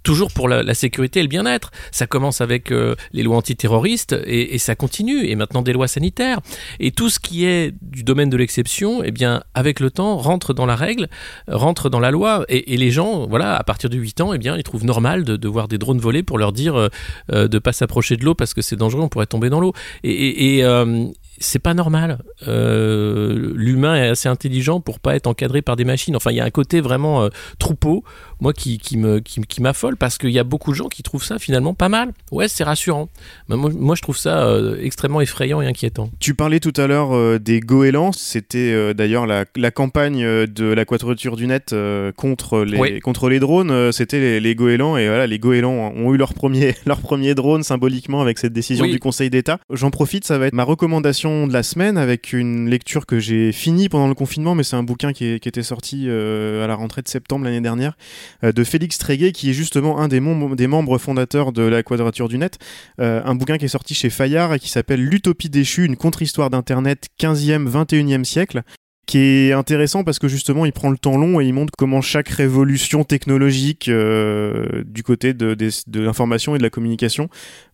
Toujours 0.03 0.31
pour 0.31 0.47
la, 0.47 0.73
sécurité 0.73 1.19
et 1.19 1.23
le 1.23 1.29
bien-être. 1.29 1.71
Ça 1.91 2.07
commence 2.07 2.41
avec 2.41 2.71
les 2.71 3.23
lois 3.23 3.37
antiterroristes 3.37 4.15
et 4.25 4.57
ça 4.57 4.75
continue 4.75 5.22
et 5.23 5.35
maintenant 5.35 5.61
des 5.61 5.73
lois 5.73 5.87
sanitaires. 5.87 6.39
Et 6.79 6.91
tout 6.91 7.09
ce 7.09 7.19
qui 7.19 7.45
est 7.45 7.73
du 7.81 8.03
domaine 8.03 8.29
de 8.29 8.37
l'exception, 8.37 9.03
eh 9.03 9.11
bien, 9.11 9.43
avec 9.53 9.79
le 9.79 9.91
temps, 9.91 10.17
rentre 10.17 10.53
dans 10.53 10.65
la 10.65 10.75
règle, 10.75 11.07
rentre 11.47 11.89
dans 11.89 11.99
la 11.99 12.11
loi. 12.11 12.45
Et, 12.49 12.77
les 12.77 12.91
gens, 12.91 13.27
voilà, 13.27 13.55
à 13.55 13.63
partir 13.63 13.89
de 13.89 13.97
8 13.97 14.21
ans, 14.21 14.33
eh 14.33 14.37
bien, 14.37 14.57
ils 14.57 14.63
trouvent 14.63 14.85
normal 14.85 15.23
de, 15.23 15.47
voir 15.47 15.67
des 15.67 15.77
drones 15.77 15.99
voler 15.99 16.23
pour 16.23 16.37
leur 16.37 16.51
dire 16.51 16.75
euh, 16.75 16.89
euh 17.31 17.47
de 17.47 17.59
pas 17.59 17.71
s'approcher 17.73 18.17
de 18.17 18.25
l'eau 18.25 18.33
parce 18.33 18.53
que 18.53 18.61
c'est 18.61 18.75
dangereux, 18.75 19.01
on 19.01 19.09
pourrait 19.09 19.27
tomber 19.27 19.49
dans 19.49 19.59
l'eau. 19.59 19.73
Et, 20.03 20.11
et, 20.11 20.57
et 20.57 20.63
euh, 20.63 21.05
c'est 21.37 21.59
pas 21.59 21.73
normal. 21.73 22.19
L'humain 22.45 23.95
est 23.95 24.09
assez 24.09 24.29
intelligent 24.29 24.79
pour 24.79 24.99
pas 24.99 25.15
être 25.15 25.27
encadré 25.27 25.61
par 25.61 25.75
des 25.75 25.85
machines. 25.85 26.15
Enfin, 26.15 26.31
il 26.31 26.37
y 26.37 26.39
a 26.39 26.45
un 26.45 26.49
côté 26.49 26.81
vraiment 26.81 27.29
troupeau, 27.59 28.03
moi, 28.43 28.51
qui, 28.51 28.77
qui 28.77 28.97
me 28.97 29.19
qui, 29.21 29.39
qui 29.39 29.61
m'affole 29.61 29.95
parce 29.95 30.17
qu'il 30.17 30.31
y 30.31 30.37
a 30.37 30.43
beaucoup 30.43 30.71
de 30.71 30.75
gens 30.75 30.89
qui 30.89 31.01
trouvent 31.01 31.23
ça 31.23 31.39
finalement 31.39 31.73
pas 31.73 31.87
mal. 31.87 32.11
Ouais, 32.29 32.49
c'est 32.49 32.65
rassurant. 32.65 33.07
Mais 33.47 33.55
moi, 33.55 33.71
moi, 33.73 33.95
je 33.95 34.01
trouve 34.01 34.17
ça 34.17 34.45
euh, 34.45 34.77
extrêmement 34.81 35.21
effrayant 35.21 35.61
et 35.61 35.65
inquiétant. 35.65 36.09
Tu 36.19 36.35
parlais 36.35 36.59
tout 36.59 36.73
à 36.75 36.85
l'heure 36.85 37.15
euh, 37.15 37.39
des 37.39 37.61
goélands. 37.61 38.11
C'était 38.11 38.73
euh, 38.73 38.93
d'ailleurs 38.93 39.27
la, 39.27 39.45
la, 39.55 39.71
campagne 39.71 40.23
de 40.23 40.65
la 40.65 40.83
quadrature 40.83 41.37
du 41.37 41.47
net 41.47 41.73
contre 42.17 42.59
les 42.59 42.77
oui. 42.77 42.99
contre 42.99 43.29
les 43.29 43.39
drones. 43.39 43.93
C'était 43.93 44.19
les, 44.19 44.39
les, 44.41 44.55
goélands 44.55 44.97
et 44.97 45.07
voilà, 45.07 45.25
les 45.25 45.39
goélands 45.39 45.93
ont 45.95 46.13
eu 46.13 46.17
leur 46.17 46.33
premier 46.33 46.75
leur 46.85 46.99
premier 46.99 47.35
drone 47.35 47.63
symboliquement 47.63 48.21
avec 48.21 48.39
cette 48.39 48.51
décision 48.51 48.83
oui. 48.83 48.91
du 48.91 48.99
Conseil 48.99 49.29
d'État. 49.29 49.59
J'en 49.69 49.89
profite, 49.89 50.25
ça 50.25 50.37
va 50.37 50.47
être 50.47 50.53
ma 50.53 50.65
recommandation 50.65 51.47
de 51.47 51.53
la 51.53 51.63
semaine 51.63 51.97
avec 51.97 52.33
une 52.33 52.69
lecture 52.69 53.05
que 53.05 53.19
j'ai 53.19 53.53
finie 53.53 53.87
pendant 53.87 54.09
le 54.09 54.15
confinement, 54.15 54.53
mais 54.53 54.63
c'est 54.63 54.75
un 54.75 54.83
bouquin 54.83 55.13
qui, 55.13 55.25
est, 55.25 55.39
qui 55.39 55.47
était 55.47 55.63
sorti 55.63 56.09
à 56.09 56.67
la 56.67 56.75
rentrée 56.75 57.01
de 57.01 57.07
septembre 57.07 57.45
l'année 57.45 57.61
dernière, 57.61 57.95
de 58.41 58.63
Félix 58.63 58.97
Tréguet, 58.97 59.31
qui 59.31 59.49
est 59.49 59.53
justement 59.53 59.99
un 59.99 60.07
des, 60.07 60.19
membres 60.19 60.97
fondateurs 60.97 61.51
de 61.51 61.63
la 61.63 61.83
Quadrature 61.83 62.27
du 62.27 62.37
Net. 62.37 62.57
Euh, 62.99 63.21
un 63.25 63.35
bouquin 63.35 63.57
qui 63.57 63.65
est 63.65 63.69
sorti 63.69 63.93
chez 63.93 64.09
Fayard 64.09 64.53
et 64.53 64.59
qui 64.59 64.69
s'appelle 64.69 65.03
L'Utopie 65.03 65.49
déchue, 65.49 65.85
une 65.85 65.97
contre-histoire 65.97 66.49
d'Internet 66.49 67.07
15e, 67.19 67.69
21e 67.69 68.23
siècle. 68.23 68.63
Qui 69.05 69.17
est 69.17 69.51
intéressant 69.51 70.03
parce 70.03 70.17
que 70.17 70.27
justement 70.27 70.65
il 70.65 70.71
prend 70.71 70.89
le 70.89 70.97
temps 70.97 71.17
long 71.17 71.41
et 71.41 71.45
il 71.45 71.53
montre 71.53 71.73
comment 71.77 72.01
chaque 72.01 72.29
révolution 72.29 73.03
technologique 73.03 73.89
euh, 73.89 74.83
du 74.85 75.03
côté 75.03 75.33
de, 75.33 75.55
l'information 75.99 76.55
et 76.55 76.57
de 76.57 76.63
la 76.63 76.69
communication 76.69 77.27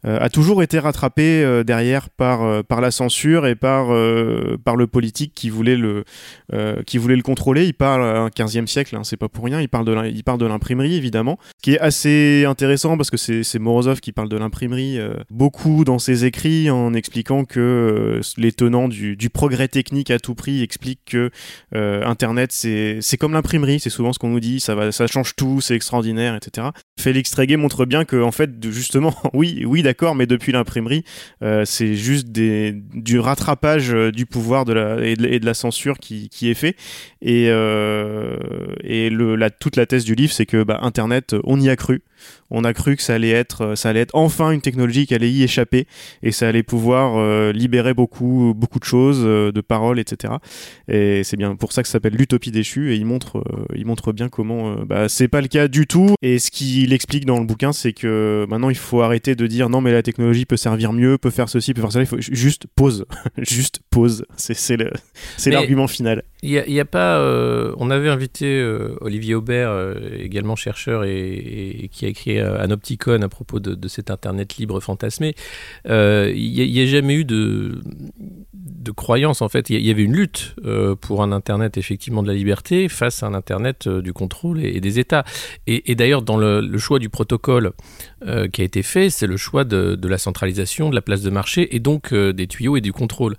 euh, 0.05 0.17
a 0.19 0.29
toujours 0.29 0.63
été 0.63 0.79
rattrapée 0.79 1.43
euh, 1.43 1.63
derrière 1.63 2.09
par, 2.09 2.63
par 2.63 2.81
la 2.81 2.89
censure 2.89 3.45
et 3.45 3.55
par, 3.55 3.88
par 4.63 4.75
le 4.75 4.88
politique 4.88 5.33
qui 5.36 5.50
voulait 5.50 5.75
le, 5.75 6.03
qui 6.86 6.98
voulait 6.98 7.15
le 7.15 7.21
contrôler. 7.21 7.65
Il 7.65 7.74
parle 7.74 8.03
à 8.03 8.29
15e 8.29 8.67
siècle, 8.67 8.95
hein, 8.95 9.03
c'est 9.03 9.17
pas 9.17 9.29
pour 9.29 9.45
rien, 9.45 9.62
il 9.62 9.69
parle 9.69 9.86
de 9.86 10.45
l'imprimerie 10.45 10.95
évidemment, 10.95 11.38
ce 11.57 11.62
qui 11.62 11.74
est 11.74 11.79
assez 11.79 12.45
intéressant 12.45 12.98
parce 12.98 13.12
que 13.12 13.17
c'est 13.17 13.59
Morozov 13.59 14.00
qui 14.00 14.12
parle 14.12 14.29
de 14.29 14.38
l'imprimerie 14.38 15.00
beaucoup 15.29 15.83
dans 15.83 16.00
ses 16.00 16.25
écrits 16.25 16.69
en 16.69 16.93
expliquant 16.93 17.45
que 17.45 18.19
les 18.38 18.51
tenants 18.51 18.88
du, 18.88 19.15
du 19.15 19.29
progrès 19.29 19.67
technique 19.67 20.12
à 20.12 20.19
tout 20.19 20.36
prix 20.36 20.63
expliquent 20.63 21.05
que 21.05 21.18
euh, 21.75 22.05
Internet, 22.05 22.51
c'est 22.51 23.17
comme 23.19 23.33
l'imprimerie, 23.33 23.79
c'est 23.79 23.89
souvent 23.89 24.13
ce 24.13 24.19
qu'on 24.19 24.29
nous 24.29 24.39
dit, 24.39 24.59
ça, 24.59 24.75
va, 24.75 24.91
ça 24.91 25.07
change 25.07 25.35
tout, 25.35 25.61
c'est 25.61 25.75
extraordinaire, 25.75 26.35
etc. 26.35 26.67
Félix 26.99 27.31
Tréguet 27.31 27.57
montre 27.57 27.85
bien 27.85 28.05
que, 28.05 28.21
en 28.21 28.31
fait, 28.31 28.51
justement, 28.69 29.15
oui, 29.33 29.63
oui, 29.65 29.81
d'accord, 29.81 30.15
mais 30.15 30.25
depuis 30.25 30.51
l'imprimerie, 30.51 31.03
euh, 31.43 31.65
c'est 31.65 31.95
juste 31.95 32.29
du 32.29 33.19
rattrapage 33.19 33.93
euh, 33.93 34.11
du 34.11 34.25
pouvoir 34.25 34.61
et, 34.69 35.15
de, 35.15 35.45
la 35.45 35.53
censure 35.53 35.97
qui, 35.97 36.29
est 36.41 36.53
fait. 36.53 36.75
Et, 37.21 37.45
et 37.45 39.09
le, 39.09 39.35
la, 39.35 39.49
toute 39.49 39.75
la 39.75 39.85
thèse 39.85 40.05
du 40.05 40.15
livre, 40.15 40.33
c'est 40.33 40.45
que 40.45 40.63
bah, 40.63 40.79
Internet, 40.81 41.35
on 41.43 41.59
y 41.59 41.69
a 41.69 41.75
cru. 41.75 42.01
On 42.51 42.63
a 42.63 42.74
cru 42.74 42.96
que 42.96 43.01
ça 43.03 43.13
allait 43.15 43.29
être, 43.29 43.75
ça 43.75 43.89
allait 43.89 44.00
être 44.01 44.15
enfin 44.15 44.51
une 44.51 44.62
technologie 44.62 45.06
qui 45.06 45.13
allait 45.13 45.29
y 45.32 45.44
échapper 45.44 45.86
et 46.24 46.32
ça 46.32 46.48
allait 46.48 46.63
pouvoir 46.63 47.18
euh, 47.18 47.51
libérer 47.51 47.94
beaucoup, 47.94 48.53
beaucoup 48.56 48.79
de 48.79 48.86
choses, 48.86 49.22
euh, 49.24 49.51
de 49.51 49.62
paroles, 49.62 50.00
etc. 50.00 50.34
Et 50.88 51.24
c'est 51.24 51.38
bien 51.38 51.56
pour 51.56 51.72
ça 51.74 51.82
que 51.82 51.88
ça 51.88 51.94
s'appelle 51.94 52.15
l'utopie 52.15 52.51
déchue 52.51 52.91
et 52.91 52.96
il 52.96 53.06
montre, 53.06 53.38
euh, 53.38 53.65
il 53.75 53.86
montre 53.86 54.12
bien 54.13 54.29
comment 54.29 54.72
euh, 54.72 54.86
bah, 54.86 55.10
c'est 55.10 55.27
pas 55.27 55.41
le 55.41 55.48
cas 55.48 55.68
du 55.68 55.86
tout. 55.88 56.15
Et 56.22 56.39
ce 56.39 56.50
qu'il 56.51 56.91
explique 56.94 57.25
dans 57.25 57.39
le 57.39 57.46
bouquin, 57.46 57.72
c'est 57.72 57.94
que 57.94 58.46
maintenant 58.50 58.70
il 58.70 58.77
faut 58.77 59.01
arrêter 59.01 59.36
de 59.36 59.46
dire 59.48 59.70
non 59.70 59.82
mais 59.82 59.91
la 59.91 60.01
technologie 60.03 60.46
peut 60.46 60.58
servir 60.58 60.91
mieux, 60.94 61.18
peut 61.18 61.29
faire 61.29 61.50
ceci, 61.50 61.74
peut 61.74 61.82
faire 61.82 61.91
cela. 61.91 62.03
Il 62.03 62.08
faut 62.08 62.20
ju- 62.20 62.36
juste 62.36 62.65
pause, 62.75 63.06
juste 63.38 63.79
pause. 63.89 64.25
C'est 65.38 65.51
l'argument 65.51 65.88
final. 65.88 66.24
Il 66.41 66.63
n'y 66.68 66.79
a, 66.79 66.86
pas. 66.86 67.18
euh, 67.20 67.74
on 67.77 67.89
avait 67.91 68.08
invité 68.10 68.46
euh, 68.60 68.96
Olivier 69.01 69.36
Aubert, 69.36 69.70
euh, 69.70 69.96
également 70.18 70.56
chercheur 70.56 71.03
et, 71.03 71.27
et 71.84 71.88
qui 71.89 72.06
a 72.06 72.08
écrit 72.08 72.38
euh, 72.39 72.62
Anopticon 72.62 73.22
à 73.22 73.29
propos 73.29 73.60
de, 73.60 73.88
cet 73.88 74.12
Internet 74.12 74.58
libre 74.58 74.79
fantasmé. 74.79 75.36
Euh, 75.88 76.31
Il 76.36 76.72
n'y 76.72 76.81
a, 76.81 76.86
jamais 76.86 77.15
eu 77.15 77.25
de, 77.25 77.81
croyance, 78.96 79.41
en 79.41 79.50
fait. 79.50 79.69
Il 79.69 79.86
y, 79.86 79.91
avait 79.91 80.03
une 80.03 80.15
lutte 80.15 80.55
euh, 80.65 80.96
pour 80.96 81.22
un 81.22 81.31
Internet, 81.31 81.77
effectivement, 81.77 82.24
de 82.24 82.27
la 82.27 82.34
liberté 82.34 82.89
face 82.89 83.22
à 83.22 83.27
un 83.27 83.34
Internet 83.34 83.88
du 83.88 84.13
contrôle 84.13 84.63
et, 84.63 84.79
des 84.81 85.00
États. 85.00 85.24
Et, 85.67 85.96
d'ailleurs, 85.96 86.22
dans 86.22 86.38
le, 86.38 86.77
choix 86.77 87.00
du 87.00 87.10
protocole 87.10 87.72
qui 88.51 88.62
a 88.62 88.63
été 88.63 88.84
fait, 88.84 89.10
c'est 89.10 89.27
le 89.27 89.38
choix 89.38 89.63
de, 89.63 90.08
la 90.08 90.17
centralisation, 90.17 90.89
de 90.89 90.96
la 90.96 91.01
place 91.01 91.22
de 91.22 91.29
marché 91.29 91.75
et 91.75 91.79
donc 91.79 92.13
des 92.13 92.48
tuyaux 92.48 92.77
et 92.77 92.81
du 92.81 92.93
contrôle. 92.93 93.36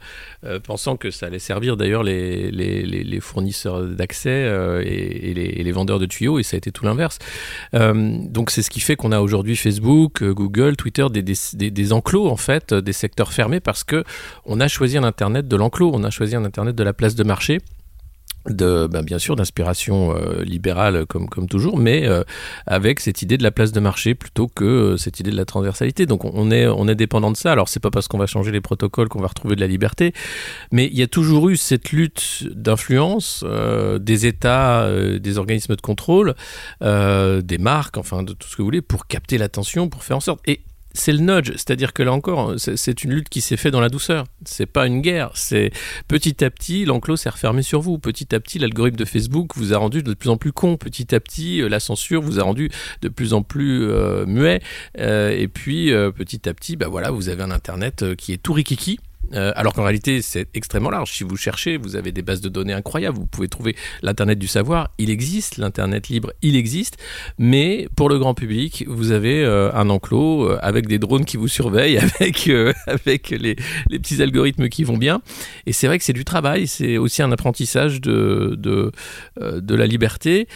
Pensant 0.63 0.97
que 0.97 1.11
ça 1.11 1.27
allait 1.27 1.39
servir 1.39 1.77
d'ailleurs 1.77 2.03
les, 2.03 3.19
fournisseurs 3.21 3.83
d'accès 3.85 4.49
et, 4.85 5.31
et 5.31 5.65
les, 5.65 5.73
vendeurs 5.73 5.99
de 5.99 6.07
tuyaux, 6.07 6.39
et 6.39 6.43
ça 6.43 6.57
a 6.57 6.59
été 6.59 6.71
tout 6.71 6.85
l'inverse. 6.85 7.19
Donc 7.73 8.51
c'est 8.51 8.63
ce 8.63 8.71
qui 8.71 8.81
fait 8.81 8.90
qu'on 8.97 9.13
a 9.13 9.21
aujourd'hui 9.21 9.57
Facebook, 9.57 10.23
euh, 10.23 10.33
Google, 10.33 10.77
Twitter, 10.77 11.07
des, 11.11 11.23
des, 11.23 11.93
enclos 11.93 12.29
en 12.29 12.37
fait, 12.37 12.73
euh, 12.73 12.81
des 12.81 12.93
secteurs 12.93 13.33
fermés, 13.33 13.61
parce 13.61 13.85
que 13.85 14.05
on 14.45 14.61
a 14.61 14.69
choisi 14.69 14.99
un 14.99 15.05
Internet 15.05 15.49
de 15.49 15.57
l'enclos, 15.57 15.91
on 15.93 16.05
a 16.05 16.11
choisi 16.11 16.37
un 16.37 16.45
Internet 16.45 16.75
de 16.75 16.83
la 16.83 16.93
place 16.93 17.15
de 17.15 17.25
marché 17.25 17.59
de 18.49 18.87
ben, 18.91 19.03
bien 19.03 19.19
sûr 19.19 19.37
d'inspiration 19.37 20.17
euh, 20.17 20.43
libérale 20.43 21.05
comme 21.07 21.29
toujours 21.49 21.77
mais 21.79 22.07
euh, 22.07 22.23
avec 22.67 23.01
cette 23.01 23.23
idée 23.23 23.37
de 23.37 23.43
la 23.43 23.51
place 23.51 23.73
de 23.73 23.81
marché 23.81 24.15
plutôt 24.15 24.49
que 24.49 24.65
euh, 24.65 24.97
cette 24.97 25.21
idée 25.21 25.31
de 25.31 25.37
la 25.37 25.45
transversalité. 25.45 26.07
Donc 26.07 26.25
on- 26.25 26.51
est 26.51 26.67
on 26.67 26.89
est 26.89 26.95
dépendant 26.95 27.31
de 27.31 27.37
ça. 27.37 27.53
Alors 27.53 27.69
c'est 27.69 27.81
pas 27.81 27.91
parce 27.91 28.09
qu'on 28.09 28.19
va 28.19 28.27
changer 28.27 28.51
les 28.51 28.61
protocoles 28.61 29.09
qu'on 29.09 29.21
va 29.21 29.29
retrouver 29.29 29.57
de 29.57 29.61
la 29.61 29.67
liberté 29.67 30.13
mais 30.73 30.87
il 30.87 30.99
y 30.99 31.03
a 31.03 31.07
toujours 31.07 31.49
eu 31.49 31.57
cette 31.57 31.93
lutte 31.93 32.45
d'influence 32.51 33.45
des 34.01 34.27
États 34.27 34.89
des 35.19 35.39
organismes 35.39 35.77
de 35.77 35.81
contrôle 35.81 36.35
des 36.81 37.59
marques 37.59 37.99
enfin 37.99 38.23
de 38.23 38.33
tout 38.33 38.49
ce 38.49 38.57
que 38.57 38.63
vous 38.63 38.67
voulez 38.67 38.83
pour 38.83 39.07
capter 39.07 39.39
l'attention 39.39 39.89
pour 39.89 40.03
faire 40.03 40.17
en 40.17 40.21
sorte. 40.21 40.41
Et 40.49 40.63
c'est 40.93 41.13
le 41.13 41.19
nudge, 41.21 41.53
c'est-à-dire 41.53 41.93
que 41.93 42.03
là 42.03 42.13
encore, 42.13 42.55
c'est- 42.59 43.05
une 43.05 43.13
lutte 43.13 43.29
qui 43.29 43.41
s'est 43.41 43.57
faite 43.57 43.73
dans 43.73 43.81
la 43.81 43.89
douceur. 43.89 44.25
C'est 44.45 44.67
pas 44.67 44.87
une 44.87 45.01
guerre. 45.01 45.31
C'est 45.35 45.71
petit 46.09 46.45
à 46.45 46.51
petit, 46.51 46.85
l'enclos 46.85 47.17
s'est 47.17 47.31
refermé 47.31 47.63
sur 47.63 47.81
vous. 47.81 47.99
Petit 47.99 48.35
à 48.35 48.41
petit, 48.41 48.59
l'algorithme 48.59 48.97
de 48.97 49.05
Facebook 49.05 49.53
vous 49.57 49.73
a 49.73 49.79
rendu 49.79 50.03
de 50.03 50.13
plus 50.15 50.29
en 50.29 50.37
plus 50.37 50.53
con. 50.53 50.77
Petit 50.77 51.15
à 51.15 51.21
petit, 51.21 51.63
euh, 51.63 51.69
la 51.69 51.81
censure 51.81 52.21
vous 52.21 52.41
a 52.41 52.43
rendu 52.43 52.71
de 53.03 53.09
plus 53.09 53.33
en 53.33 53.43
plus 53.43 53.85
euh, 53.85 54.27
muet. 54.27 54.61
Euh, 54.99 55.31
et 55.31 55.49
puis, 55.49 55.91
petit 56.17 56.49
à 56.49 56.55
petit, 56.55 56.77
bah 56.77 56.89
voilà, 56.89 57.11
vous 57.11 57.29
avez 57.29 57.43
un 57.43 57.51
Internet 57.51 58.15
qui 58.17 58.33
est 58.33 58.39
tout 58.43 58.53
rikiki. 58.53 58.99
Euh, 59.35 59.53
alors 59.57 59.73
qu'en 59.75 59.83
réalité, 59.83 60.23
c'est 60.23 60.49
extrêmement 60.55 60.91
large. 60.91 61.13
Si 61.13 61.25
vous 61.25 61.37
cherchez, 61.37 61.77
vous 61.77 61.97
avez 61.97 62.13
des 62.13 62.23
bases 62.23 62.41
de 62.41 62.49
données 62.49 62.73
incroyables. 62.73 63.19
Vous 63.19 63.27
pouvez 63.27 63.49
trouver 63.49 63.77
l'Internet 64.03 64.39
du 64.39 64.47
savoir. 64.47 64.91
Il 64.99 65.11
existe. 65.11 65.57
L'Internet 65.57 66.09
libre, 66.09 66.33
il 66.43 66.57
existe. 66.57 66.97
Mais 67.39 67.89
pour 67.97 68.09
le 68.09 68.19
grand 68.19 68.35
public, 68.35 68.85
vous 68.89 69.13
avez 69.13 69.45
euh, 69.45 69.71
un 69.73 69.91
enclos 69.91 70.49
euh, 70.49 70.59
avec 70.63 70.87
des 70.87 70.99
drones 70.99 71.25
qui 71.25 71.37
vous 71.37 71.49
surveillent, 71.49 71.99
avec, 72.21 72.49
euh, 72.49 72.73
avec 72.87 73.31
les, 73.31 73.57
les 73.89 73.99
petits 73.99 74.23
algorithmes 74.23 74.69
qui 74.69 74.85
vont 74.85 74.97
bien. 74.97 75.21
Et 75.67 75.73
c'est 75.73 75.87
vrai 75.87 75.99
que 75.99 76.05
c'est 76.05 76.13
du 76.13 76.25
travail. 76.25 76.67
C'est 76.67 76.99
aussi 76.99 77.23
un 77.23 77.33
apprentissage 77.33 78.01
de, 78.01 78.55
de, 78.59 78.93
euh, 79.41 79.61
de 79.61 79.75
la 79.75 79.87
liberté 79.87 80.49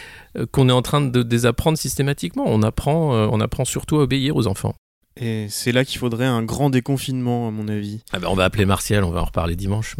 qu'on 0.51 0.67
est 0.67 0.73
en 0.73 0.81
train 0.81 1.01
de 1.01 1.23
désapprendre 1.23 1.77
systématiquement. 1.77 2.43
On 2.45 2.61
apprend, 2.61 3.13
on 3.13 3.39
apprend 3.39 3.63
surtout 3.63 3.99
à 3.99 4.03
obéir 4.03 4.35
aux 4.35 4.47
enfants. 4.47 4.75
Et 5.17 5.47
c'est 5.49 5.71
là 5.71 5.85
qu'il 5.85 5.97
faudrait 5.97 6.25
un 6.25 6.43
grand 6.43 6.69
déconfinement, 6.69 7.47
à 7.47 7.51
mon 7.51 7.67
avis. 7.67 8.01
Ah 8.11 8.19
ben, 8.19 8.27
on 8.29 8.35
va 8.35 8.43
appeler 8.43 8.65
Martial, 8.65 9.03
on 9.03 9.11
va 9.11 9.21
en 9.21 9.25
reparler 9.25 9.55
dimanche. 9.55 9.95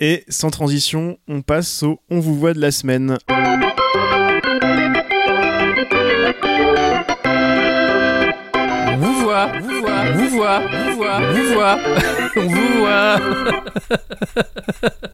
Et 0.00 0.24
sans 0.28 0.50
transition, 0.50 1.18
on 1.28 1.42
passe 1.42 1.82
au 1.82 2.00
On 2.10 2.18
vous 2.18 2.34
voit 2.34 2.54
de 2.54 2.60
la 2.60 2.70
semaine. 2.70 3.18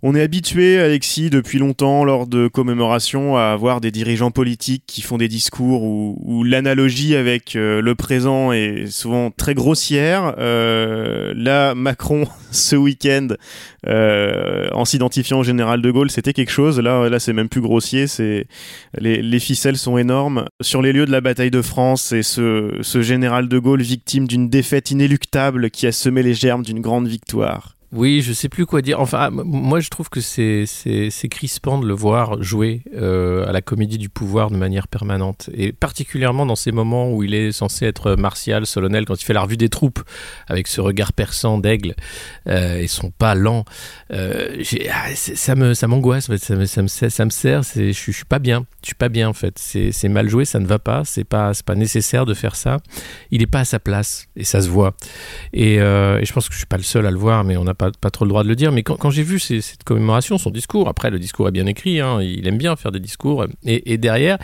On 0.02 0.14
est 0.14 0.20
habitué, 0.20 0.78
Alexis, 0.78 1.30
depuis 1.30 1.58
longtemps, 1.58 2.04
lors 2.04 2.26
de 2.26 2.48
commémorations, 2.48 3.36
à 3.36 3.52
avoir 3.52 3.80
des 3.80 3.90
dirigeants 3.90 4.30
politiques 4.30 4.84
qui 4.86 5.02
font 5.02 5.16
des 5.16 5.28
discours 5.28 5.82
où, 5.82 6.44
l'analogie 6.44 7.14
avec 7.14 7.54
euh, 7.56 7.80
le 7.80 7.94
présent 7.94 8.52
est 8.52 8.90
souvent 8.90 9.30
très 9.30 9.54
grossière. 9.54 10.34
Euh, 10.38 11.32
là, 11.36 11.74
Macron, 11.74 12.26
ce 12.50 12.74
week-end, 12.74 13.28
euh, 13.86 14.68
en 14.72 14.84
s'identifiant 14.84 15.40
au 15.40 15.44
général 15.44 15.82
de 15.82 15.90
Gaulle, 15.90 16.10
c'était 16.10 16.32
quelque 16.32 16.50
chose. 16.50 16.80
Là, 16.80 17.08
là, 17.08 17.20
c'est 17.20 17.32
même 17.32 17.48
plus 17.48 17.60
grossier. 17.60 18.06
C'est 18.06 18.46
les, 18.98 19.22
les 19.22 19.40
ficelles 19.40 19.78
sont 19.78 19.98
énormes. 19.98 20.46
Sur 20.60 20.82
les 20.82 20.92
lieux 20.92 21.06
de 21.06 21.12
la 21.12 21.20
bataille 21.20 21.50
de 21.50 21.62
France, 21.62 22.02
c'est 22.02 22.22
ce, 22.22 22.78
ce 22.80 23.02
général 23.02 23.48
de 23.48 23.58
Gaulle 23.58 23.82
victime 23.82 24.11
d'une 24.20 24.48
défaite 24.48 24.90
inéluctable 24.90 25.70
qui 25.70 25.86
a 25.86 25.92
semé 25.92 26.22
les 26.22 26.34
germes 26.34 26.62
d'une 26.62 26.80
grande 26.80 27.08
victoire. 27.08 27.76
Oui, 27.92 28.22
je 28.22 28.32
sais 28.32 28.48
plus 28.48 28.64
quoi 28.64 28.80
dire. 28.80 29.00
Enfin, 29.00 29.26
m- 29.26 29.42
moi, 29.44 29.80
je 29.80 29.90
trouve 29.90 30.08
que 30.08 30.22
c'est 30.22 30.64
c'est 30.66 31.10
c'est 31.10 31.28
crispant 31.28 31.78
de 31.78 31.86
le 31.86 31.92
voir 31.92 32.42
jouer 32.42 32.80
euh, 32.94 33.46
à 33.46 33.52
la 33.52 33.60
comédie 33.60 33.98
du 33.98 34.08
pouvoir 34.08 34.50
de 34.50 34.56
manière 34.56 34.88
permanente, 34.88 35.50
et 35.52 35.72
particulièrement 35.72 36.46
dans 36.46 36.56
ces 36.56 36.72
moments 36.72 37.12
où 37.12 37.22
il 37.22 37.34
est 37.34 37.52
censé 37.52 37.84
être 37.84 38.14
martial, 38.14 38.64
solennel, 38.66 39.04
quand 39.04 39.20
il 39.20 39.24
fait 39.26 39.34
la 39.34 39.42
revue 39.42 39.58
des 39.58 39.68
troupes 39.68 40.00
avec 40.48 40.68
ce 40.68 40.80
regard 40.80 41.12
perçant 41.12 41.58
d'aigle 41.58 41.94
euh, 42.48 42.78
et 42.80 42.86
son 42.86 43.10
pas 43.10 43.34
lent. 43.34 43.66
Euh, 44.10 44.62
ah, 44.90 45.14
ça 45.14 45.54
me 45.54 45.74
ça 45.74 45.86
m'angoisse, 45.86 46.30
en 46.30 46.32
fait. 46.32 46.38
ça 46.38 46.56
me 46.56 46.64
ça 46.64 46.80
me 46.82 46.88
ça 46.88 47.24
me 47.26 47.30
sert. 47.30 47.62
Je 47.62 47.92
je 47.92 48.10
suis 48.10 48.24
pas 48.24 48.38
bien, 48.38 48.64
je 48.82 48.86
suis 48.86 48.94
pas 48.94 49.10
bien 49.10 49.28
en 49.28 49.34
fait. 49.34 49.58
C'est 49.58 49.92
c'est 49.92 50.08
mal 50.08 50.30
joué, 50.30 50.46
ça 50.46 50.60
ne 50.60 50.66
va 50.66 50.78
pas. 50.78 51.04
C'est 51.04 51.24
pas 51.24 51.52
c'est 51.52 51.66
pas 51.66 51.74
nécessaire 51.74 52.24
de 52.24 52.32
faire 52.32 52.56
ça. 52.56 52.78
Il 53.30 53.42
est 53.42 53.46
pas 53.46 53.60
à 53.60 53.64
sa 53.66 53.78
place 53.78 54.28
et 54.34 54.44
ça 54.44 54.62
se 54.62 54.70
voit. 54.70 54.94
Et, 55.52 55.78
euh, 55.80 56.18
et 56.20 56.24
je 56.24 56.32
pense 56.32 56.46
que 56.48 56.54
je 56.54 56.58
suis 56.58 56.66
pas 56.66 56.78
le 56.78 56.82
seul 56.82 57.04
à 57.06 57.10
le 57.10 57.18
voir, 57.18 57.44
mais 57.44 57.58
on 57.58 57.64
n'a 57.64 57.74
pas, 57.90 58.10
trop 58.10 58.24
le 58.24 58.28
droit 58.28 58.42
de 58.42 58.48
le 58.48 58.56
dire. 58.56 58.72
Mais 58.72 58.82
quand, 58.82 59.10
j'ai 59.10 59.22
vu 59.22 59.38
cette 59.38 59.84
commémoration, 59.84 60.38
son 60.38 60.50
discours, 60.50 60.88
après 60.88 61.10
le 61.10 61.18
discours 61.18 61.48
est 61.48 61.52
bien 61.52 61.66
écrit, 61.66 62.00
hein, 62.00 62.20
il 62.22 62.46
aime 62.46 62.58
bien 62.58 62.76
faire 62.76 62.92
des 62.92 63.00
discours. 63.00 63.46
Et, 63.64 63.98
derrière, 63.98 64.38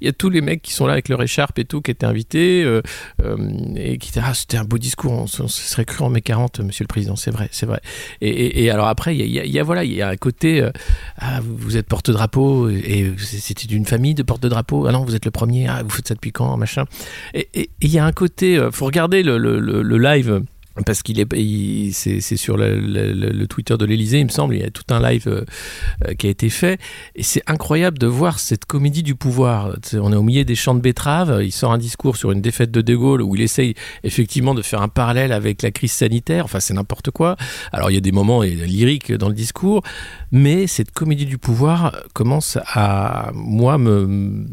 il 0.00 0.06
y 0.06 0.08
a 0.08 0.12
tous 0.12 0.30
les 0.30 0.40
mecs 0.40 0.62
qui 0.62 0.72
sont 0.72 0.86
là 0.86 0.92
avec 0.94 1.08
leur 1.08 1.22
écharpe 1.22 1.58
et 1.58 1.64
tout, 1.64 1.80
qui 1.80 1.90
étaient 1.90 2.06
invités 2.06 2.62
euh, 2.64 2.82
euh, 3.22 3.36
et 3.76 3.98
qui 3.98 4.08
disaient 4.08 4.24
Ah, 4.24 4.34
c'était 4.34 4.56
un 4.56 4.64
beau 4.64 4.78
discours, 4.78 5.12
on, 5.12 5.26
se 5.26 5.46
serait 5.48 5.84
cru 5.84 6.04
en 6.04 6.10
mai 6.10 6.22
40, 6.22 6.60
monsieur 6.60 6.84
le 6.84 6.88
président, 6.88 7.16
c'est 7.16 7.30
vrai, 7.30 7.48
c'est 7.52 7.66
vrai. 7.66 7.80
Et, 8.20 8.70
alors 8.70 8.88
après, 8.88 9.16
il 9.16 9.30
y 9.30 9.58
a, 9.58 9.62
voilà, 9.62 9.84
il 9.84 9.92
y 9.92 10.02
a 10.02 10.08
un 10.08 10.16
côté 10.16 10.60
euh, 10.60 10.70
Ah, 11.18 11.40
vous, 11.42 11.76
êtes 11.76 11.86
porte-drapeau 11.86 12.68
et 12.68 13.12
c'était 13.18 13.66
d'une 13.66 13.86
famille 13.86 14.14
de 14.14 14.22
porte-drapeau. 14.22 14.86
Ah 14.86 14.92
non, 14.92 15.04
vous 15.04 15.14
êtes 15.14 15.24
le 15.24 15.30
premier, 15.30 15.68
ah, 15.68 15.82
vous 15.82 15.90
faites 15.90 16.08
ça 16.08 16.14
depuis 16.14 16.32
quand, 16.32 16.56
machin. 16.56 16.84
Et 17.34 17.70
il 17.80 17.90
y 17.90 17.98
a 17.98 18.04
un 18.04 18.12
côté, 18.12 18.60
faut 18.72 18.86
regarder 18.86 19.22
le 19.22 19.98
live 19.98 20.42
parce 20.86 21.02
qu'il 21.02 21.20
est, 21.20 21.92
c'est, 21.92 22.36
sur 22.36 22.56
le, 22.56 23.46
Twitter 23.46 23.76
de 23.76 23.84
l'Elysée, 23.84 24.18
il 24.18 24.24
me 24.24 24.30
semble, 24.30 24.56
il 24.56 24.62
y 24.62 24.64
a 24.64 24.70
tout 24.70 24.84
un 24.90 25.00
live 25.00 25.28
euh, 25.28 25.44
euh, 26.06 26.14
qui 26.14 26.26
a 26.26 26.30
été 26.30 26.48
fait, 26.48 26.80
et 27.14 27.22
c'est 27.22 27.42
incroyable 27.46 27.98
de 27.98 28.06
voir 28.06 28.38
cette 28.38 28.64
comédie 28.64 29.02
du 29.02 29.14
pouvoir. 29.14 29.76
on 29.94 30.12
est 30.12 30.16
au 30.16 30.22
milieu 30.22 30.44
des 30.44 30.54
champs 30.54 30.74
de 30.74 30.80
betteraves, 30.80 31.40
il 31.42 31.52
sort 31.52 31.72
un 31.72 31.78
discours 31.78 32.16
sur 32.16 32.32
une 32.32 32.40
défaite 32.40 32.70
de 32.70 32.80
De 32.80 32.94
Gaulle 32.96 33.22
où 33.22 33.36
il 33.36 33.42
essaye 33.42 33.74
effectivement 34.02 34.54
de 34.54 34.62
faire 34.62 34.82
un 34.82 34.88
parallèle 34.88 35.32
avec 35.32 35.62
la 35.62 35.70
crise 35.70 35.92
sanitaire, 35.92 36.44
enfin 36.44 36.60
c'est 36.60 36.74
n'importe 36.74 37.10
quoi. 37.10 37.36
Alors 37.72 37.90
il 37.90 37.94
y 37.94 37.98
a 37.98 38.00
des 38.00 38.12
moments 38.12 38.42
lyriques 38.42 39.12
dans 39.12 39.28
le 39.28 39.34
discours, 39.34 39.82
mais 40.34 40.66
cette 40.66 40.90
comédie 40.90 41.26
du 41.26 41.38
pouvoir 41.38 41.96
commence 42.12 42.58
à, 42.66 43.30
moi, 43.34 43.78
me 43.78 44.44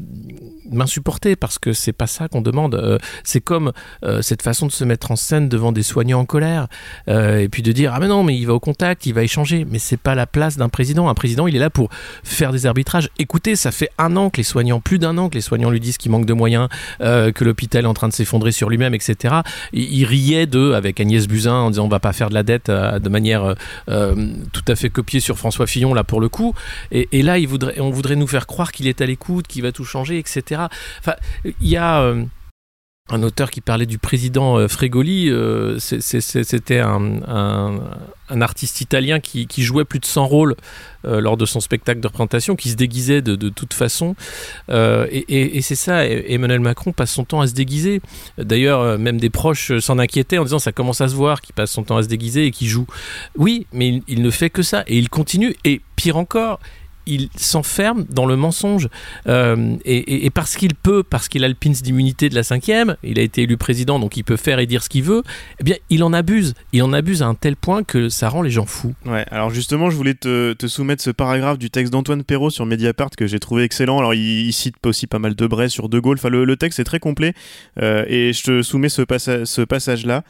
m'insupporter 0.72 1.36
parce 1.36 1.60
que 1.60 1.74
c'est 1.74 1.94
pas 1.94 2.08
ça 2.08 2.28
qu'on 2.28 2.42
demande. 2.42 2.76
Euh, 2.76 2.98
c'est 3.24 3.42
comme 3.42 3.72
euh, 4.04 4.22
cette 4.22 4.42
façon 4.42 4.68
de 4.68 4.72
se 4.72 4.84
mettre 4.84 5.12
en 5.12 5.16
scène 5.16 5.50
devant 5.50 5.72
des 5.72 5.84
soignants 5.84 6.20
en 6.20 6.26
colère 6.26 6.68
euh, 7.08 7.40
et 7.40 7.50
puis 7.50 7.62
de 7.62 7.72
dire 7.72 7.94
ah 7.94 8.00
mais 8.00 8.08
non 8.08 8.24
mais 8.24 8.38
il 8.38 8.48
va 8.48 8.54
au 8.54 8.60
contact, 8.60 9.06
il 9.06 9.14
va 9.14 9.24
échanger, 9.24 9.66
mais 9.70 9.80
c'est 9.80 9.98
pas 9.98 10.16
la 10.16 10.26
place 10.26 10.58
d'un 10.58 10.70
président. 10.70 11.10
Un 11.10 11.14
président 11.14 11.48
il 11.48 11.56
est 11.56 11.60
là 11.60 11.70
pour 11.70 11.90
faire 12.24 12.52
des 12.52 12.66
arbitrages. 12.66 13.10
Écoutez, 13.20 13.56
ça 13.56 13.72
fait 13.72 13.90
un 13.98 14.16
an 14.16 14.30
que 14.30 14.38
les 14.38 14.44
soignants, 14.44 14.80
plus 14.80 15.00
d'un 15.00 15.18
an 15.18 15.30
que 15.30 15.36
les 15.36 15.42
soignants 15.42 15.70
lui 15.70 15.80
disent 15.80 15.98
qu'il 15.98 16.12
manque 16.12 16.26
de 16.26 16.34
moyens, 16.34 16.70
que 17.00 17.44
l'hôpital 17.44 17.84
est 17.84 17.88
en 17.88 17.94
train 17.94 18.08
de 18.08 18.14
s'effondrer 18.14 18.52
sur 18.52 18.70
lui-même, 18.70 18.94
etc. 18.94 19.36
Il, 19.74 20.06
riait 20.06 20.46
d'eux 20.46 20.74
avec 20.74 21.00
Agnès 21.00 21.28
Buzyn 21.28 21.54
en 21.54 21.70
disant 21.70 21.86
on 21.86 21.90
va 21.90 22.00
pas 22.00 22.14
faire 22.14 22.30
de 22.30 22.34
la 22.34 22.44
dette 22.44 22.70
de 22.70 23.10
manière 23.10 23.56
tout 23.88 24.64
à 24.68 24.76
fait 24.76 24.90
copiée 24.90 25.20
sur 25.20 25.38
François 25.38 25.68
Fillon 25.72 25.94
là 25.94 26.04
pour 26.04 26.22
le 26.22 26.30
coup. 26.30 26.54
Et, 26.92 27.22
là 27.24 27.38
on 27.80 27.90
voudrait 27.90 28.16
nous 28.16 28.28
faire 28.28 28.48
croire 28.48 28.72
qu'il 28.72 28.88
est 28.88 29.02
à 29.02 29.06
l'écoute, 29.06 29.48
qu'il 29.48 29.64
va 29.64 29.72
tout 29.72 29.86
changer, 29.86 30.18
etc. 30.18 30.62
Enfin, 31.00 31.16
il 31.46 31.68
y 31.68 31.78
a 31.78 32.02
euh, 32.02 32.24
un 33.10 33.24
auteur 33.24 33.52
qui 33.52 33.62
parlait 33.62 33.86
du 33.86 33.98
président 33.98 34.58
euh, 34.58 34.68
Fregoli, 34.68 35.30
euh, 35.30 35.78
c'était 35.80 36.80
un, 36.80 37.80
artiste 38.30 38.80
italien 38.80 39.20
qui, 39.20 39.48
jouait 39.58 39.84
plus 39.84 40.00
de 40.00 40.06
100 40.06 40.26
rôles 40.26 40.56
lors 41.04 41.36
de 41.36 41.46
son 41.46 41.60
spectacle 41.60 42.00
de 42.00 42.08
représentation, 42.08 42.56
qui 42.56 42.70
se 42.70 42.76
déguisait 42.76 43.22
de, 43.22 43.50
toute 43.50 43.74
façon. 43.74 44.16
et, 44.70 45.62
c'est 45.62 45.76
ça, 45.76 46.06
Emmanuel 46.06 46.62
Macron 46.62 46.94
passe 46.94 47.12
son 47.12 47.26
temps 47.26 47.42
à 47.42 47.48
se 47.48 47.54
déguiser. 47.54 48.02
D'ailleurs, 48.38 48.98
même 48.98 49.20
des 49.20 49.30
proches 49.30 49.78
s'en 49.80 50.00
inquiétaient 50.00 50.38
en 50.38 50.46
disant 50.46 50.60
ça 50.60 50.72
commence 50.72 51.02
à 51.02 51.10
se 51.10 51.16
voir 51.16 51.42
qu'il 51.42 51.54
passe 51.54 51.72
son 51.72 51.84
temps 51.84 51.98
à 51.98 52.04
se 52.04 52.08
déguiser 52.08 52.46
et 52.46 52.52
qu'il 52.52 52.70
joue. 52.70 52.88
Oui, 53.36 53.68
mais 53.74 54.02
il 54.08 54.22
ne 54.22 54.30
fait 54.30 54.50
que 54.50 54.62
ça, 54.62 54.86
et 54.88 54.98
il 54.98 55.10
continue, 55.10 55.54
et 55.66 55.82
pire 55.98 56.16
encore, 56.16 56.62
il 57.06 57.30
s'enferme 57.36 58.06
dans 58.10 58.26
le 58.26 58.36
mensonge. 58.36 58.90
Euh, 59.28 59.76
et, 59.86 60.30
parce 60.30 60.56
qu'il 60.56 60.76
peut, 60.76 61.04
parce 61.04 61.28
qu'il 61.28 61.44
a 61.44 61.48
le 61.48 61.54
pins 61.54 61.72
d'immunité 61.72 62.30
de 62.30 62.36
la 62.36 62.44
cinquième, 62.44 62.96
il 63.04 63.20
a 63.20 63.22
été 63.22 63.44
élu 63.44 63.58
président, 63.58 64.00
donc 64.00 64.18
il 64.18 64.24
peut 64.24 64.38
faire 64.38 64.60
et 64.60 64.66
dire 64.66 64.84
ce 64.84 64.90
qu'il 64.90 65.04
veut, 65.04 65.24
eh 65.60 65.64
bien, 65.64 65.76
il 65.90 66.04
en 66.04 66.14
abuse. 66.14 66.54
Il 66.74 66.84
en 66.84 66.94
abuse 66.94 67.22
à 67.24 67.28
un 67.28 67.36
tel 67.36 67.56
point 67.56 67.84
que 67.84 68.10
ça 68.10 68.30
rend 68.30 68.42
les 68.42 68.50
gens 68.50 68.66
fous. 68.66 68.94
Ouais, 69.06 69.26
alors 69.32 69.50
justement, 69.50 69.90
je 69.90 69.96
voulais 69.96 70.14
te, 70.14 70.56
soumettre 70.68 71.04
ce 71.04 71.12
paragraphe 71.12 71.58
du 71.58 71.70
texte 71.70 71.92
d'Antoine 71.92 72.24
Perrault 72.24 72.50
sur 72.50 72.66
Mediapart 72.66 73.12
que 73.12 73.28
j'ai 73.28 73.40
trouvé 73.40 73.64
excellent. 73.64 74.00
Alors, 74.00 74.14
il, 74.14 74.52
cite 74.54 74.76
aussi 74.86 75.08
pas 75.08 75.20
mal 75.20 75.36
de 75.36 75.48
Bray 75.48 75.70
sur 75.70 75.90
De 75.90 76.00
Gaulle. 76.00 76.18
Enfin, 76.18 76.30
le, 76.30 76.56
texte 76.56 76.80
est 76.80 76.84
très 76.84 77.00
complet. 77.00 77.34
Euh, 77.82 78.06
et 78.08 78.34
je 78.34 78.44
te 78.44 78.62
soumets 78.62 78.90
ce, 78.90 79.04
ce 79.46 79.62
passage-là. 79.62 80.24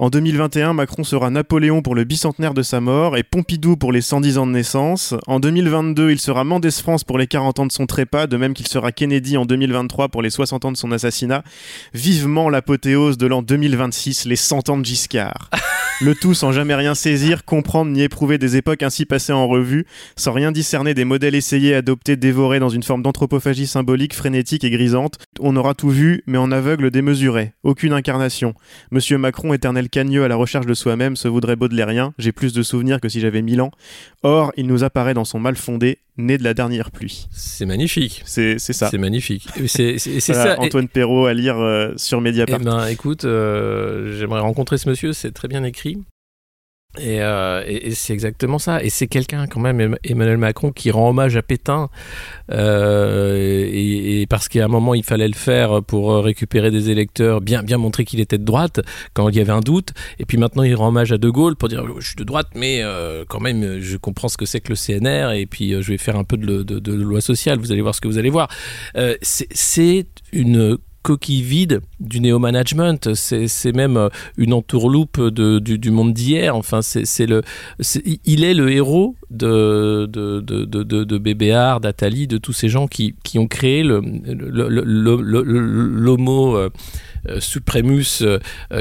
En 0.00 0.10
2021, 0.10 0.74
Macron 0.74 1.02
sera 1.02 1.28
Napoléon 1.28 1.82
pour 1.82 1.96
le 1.96 2.04
bicentenaire 2.04 2.54
de 2.54 2.62
sa 2.62 2.80
mort 2.80 3.16
et 3.16 3.24
Pompidou 3.24 3.76
pour 3.76 3.90
les 3.90 4.00
110 4.00 4.38
ans 4.38 4.46
de 4.46 4.52
naissance. 4.52 5.12
En 5.26 5.40
2022, 5.40 6.12
il 6.12 6.20
sera 6.20 6.44
Mendès 6.44 6.70
France 6.70 7.02
pour 7.02 7.18
les 7.18 7.26
40 7.26 7.58
ans 7.58 7.66
de 7.66 7.72
son 7.72 7.86
trépas, 7.86 8.28
de 8.28 8.36
même 8.36 8.54
qu'il 8.54 8.68
sera 8.68 8.92
Kennedy 8.92 9.36
en 9.36 9.44
2023 9.44 10.08
pour 10.08 10.22
les 10.22 10.30
60 10.30 10.66
ans 10.66 10.70
de 10.70 10.76
son 10.76 10.92
assassinat. 10.92 11.42
Vivement 11.94 12.48
l'apothéose 12.48 13.18
de 13.18 13.26
l'an 13.26 13.42
2026, 13.42 14.26
les 14.26 14.36
100 14.36 14.68
ans 14.68 14.78
de 14.78 14.84
Giscard. 14.84 15.50
Le 16.00 16.14
tout 16.14 16.32
sans 16.32 16.52
jamais 16.52 16.76
rien 16.76 16.94
saisir, 16.94 17.44
comprendre 17.44 17.90
ni 17.90 18.02
éprouver 18.02 18.38
des 18.38 18.56
époques 18.56 18.84
ainsi 18.84 19.04
passées 19.04 19.32
en 19.32 19.48
revue, 19.48 19.84
sans 20.14 20.30
rien 20.30 20.52
discerner 20.52 20.94
des 20.94 21.04
modèles 21.04 21.34
essayés, 21.34 21.74
adoptés, 21.74 22.16
dévorés 22.16 22.60
dans 22.60 22.68
une 22.68 22.84
forme 22.84 23.02
d'anthropophagie 23.02 23.66
symbolique, 23.66 24.14
frénétique 24.14 24.62
et 24.62 24.70
grisante. 24.70 25.18
On 25.40 25.56
aura 25.56 25.74
tout 25.74 25.88
vu, 25.88 26.22
mais 26.26 26.38
en 26.38 26.52
aveugle 26.52 26.92
démesuré. 26.92 27.52
Aucune 27.64 27.92
incarnation. 27.92 28.54
Monsieur 28.92 29.18
Macron, 29.18 29.52
éternel 29.52 29.88
cagneux 29.88 30.22
à 30.22 30.28
la 30.28 30.36
recherche 30.36 30.66
de 30.66 30.74
soi-même, 30.74 31.16
se 31.16 31.26
voudrait 31.26 31.56
baudelairien. 31.56 32.14
J'ai 32.16 32.30
plus 32.30 32.52
de 32.52 32.62
souvenirs 32.62 33.00
que 33.00 33.08
si 33.08 33.18
j'avais 33.18 33.42
mille 33.42 33.60
ans. 33.60 33.72
Or, 34.22 34.52
il 34.56 34.68
nous 34.68 34.84
apparaît 34.84 35.14
dans 35.14 35.24
son 35.24 35.40
mal 35.40 35.56
fondé, 35.56 35.98
né 36.18 36.36
de 36.36 36.44
la 36.44 36.52
dernière 36.52 36.90
pluie. 36.90 37.26
C'est 37.30 37.64
magnifique. 37.64 38.22
C'est 38.26 38.58
ça. 38.58 38.88
C'est 38.90 38.98
magnifique. 38.98 39.48
C'est 39.66 39.98
ça. 39.98 40.60
Antoine 40.60 40.88
Perrault 40.88 41.26
à 41.26 41.34
lire 41.34 41.58
euh, 41.58 41.92
sur 41.96 42.20
Mediapart. 42.20 42.58
Eh 42.60 42.64
ben, 42.64 42.86
écoute, 42.86 43.24
euh, 43.24 44.18
j'aimerais 44.18 44.40
rencontrer 44.40 44.78
ce 44.78 44.88
monsieur, 44.88 45.12
c'est 45.12 45.32
très 45.32 45.48
bien 45.48 45.64
écrit. 45.64 45.98
Euh, 47.00 47.62
et, 47.66 47.94
c'est 47.94 48.12
exactement 48.12 48.58
ça. 48.58 48.82
Et 48.82 48.90
c'est 48.90 49.06
quelqu'un 49.06 49.46
quand 49.46 49.60
même, 49.60 49.96
Emmanuel 50.04 50.38
Macron, 50.38 50.72
qui 50.72 50.90
rend 50.90 51.10
hommage 51.10 51.36
à 51.36 51.42
Pétain. 51.42 51.88
Euh, 52.52 53.68
et, 53.70 54.26
parce 54.28 54.48
qu'à 54.48 54.64
un 54.64 54.68
moment, 54.68 54.94
il 54.94 55.04
fallait 55.04 55.28
le 55.28 55.34
faire 55.34 55.82
pour 55.82 56.14
récupérer 56.16 56.70
des 56.70 56.90
électeurs, 56.90 57.40
bien, 57.40 57.62
bien 57.62 57.78
montrer 57.78 58.04
qu'il 58.04 58.20
était 58.20 58.38
de 58.38 58.44
droite 58.44 58.80
quand 59.14 59.28
il 59.28 59.36
y 59.36 59.40
avait 59.40 59.52
un 59.52 59.60
doute. 59.60 59.92
Et 60.18 60.24
puis 60.24 60.38
maintenant, 60.38 60.62
il 60.62 60.74
rend 60.74 60.88
hommage 60.88 61.12
à 61.12 61.18
De 61.18 61.30
Gaulle 61.30 61.56
pour 61.56 61.68
dire 61.68 61.84
je 61.98 62.06
suis 62.06 62.16
de 62.16 62.24
droite, 62.24 62.48
mais 62.54 62.80
euh, 62.82 63.24
quand 63.28 63.40
même, 63.40 63.78
je 63.80 63.96
comprends 63.96 64.28
ce 64.28 64.36
que 64.36 64.46
c'est 64.46 64.60
que 64.60 64.72
le 64.72 64.76
CNR. 64.76 65.32
Et 65.32 65.46
puis, 65.46 65.70
je 65.80 65.90
vais 65.90 65.98
faire 65.98 66.16
un 66.16 66.24
peu 66.24 66.36
de, 66.36 66.92
loi 66.92 67.20
sociale. 67.20 67.58
Vous 67.58 67.72
allez 67.72 67.82
voir 67.82 67.94
ce 67.94 68.00
que 68.00 68.08
vous 68.08 68.18
allez 68.18 68.30
voir. 68.30 68.48
c'est 69.22 70.06
une 70.32 70.78
coquille 71.08 71.40
vide 71.40 71.80
du 72.00 72.20
néo-management. 72.20 73.14
C'est 73.14 73.72
même 73.72 73.96
euh, 73.96 74.10
une 74.36 74.52
entourloupe 74.52 75.18
du, 75.30 75.90
monde 75.90 76.12
d'hier. 76.12 76.54
Enfin, 76.54 76.82
c'est 76.82 77.24
le, 77.24 77.40
il 78.26 78.44
est 78.44 78.52
le 78.52 78.70
héros 78.70 79.16
de, 79.30 80.04
de, 80.04 80.40
de, 80.40 80.64
de, 80.84 81.18
Bébéard, 81.18 81.80
d'Atali, 81.80 82.26
de 82.26 82.36
tous 82.36 82.52
ces 82.52 82.68
gens 82.68 82.86
qui, 82.88 83.14
qui 83.24 83.38
ont 83.38 83.46
créé 83.46 83.82
l'homo 83.82 84.10
euh, 86.56 86.68
euh, 87.28 87.40
supremus 87.40 88.22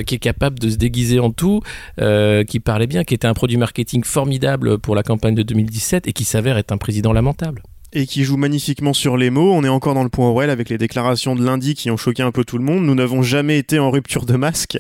qui 0.06 0.16
est 0.16 0.20
capable 0.20 0.60
de 0.60 0.70
se 0.70 0.76
déguiser 0.76 1.22
en 1.22 1.32
tout, 1.32 1.62
qui 1.98 2.60
parlait 2.60 2.88
bien, 2.88 3.06
qui 3.06 3.14
était 3.14 3.28
un 3.28 3.34
produit 3.34 3.56
marketing 3.56 4.04
formidable 4.04 4.80
pour 4.80 4.96
la 4.96 5.04
campagne 5.04 5.36
de 5.36 5.44
2017 5.44 6.08
et 6.10 6.14
qui 6.14 6.26
s'avère 6.26 6.58
être 6.58 6.74
un 6.74 6.78
président 6.78 7.14
lamentable 7.14 7.64
et 7.98 8.06
qui 8.06 8.24
joue 8.24 8.38
magnifiquement 8.38 8.94
sur 8.94 9.18
les 9.18 9.32
mots. 9.32 9.52
On 9.54 9.64
est 9.64 9.70
encore 9.70 9.96
dans 9.96 10.04
le 10.04 10.10
point 10.10 10.28
Orwell 10.28 10.52
avec 10.52 10.70
les 10.70 10.78
déclarations 10.78 11.36
de 11.36 11.44
lundi 11.44 11.74
qui 11.74 11.90
ont 11.90 11.98
choqué 11.98 12.22
un 12.22 12.32
peu 12.32 12.46
tout 12.46 12.60
le 12.60 12.64
monde. 12.64 12.86
Nous 12.86 12.94
n'avons 12.94 13.24
jamais 13.24 13.58
été 13.58 13.80
en 13.80 13.90
rupture 13.90 14.28
de 14.28 14.36
masque. 14.36 14.78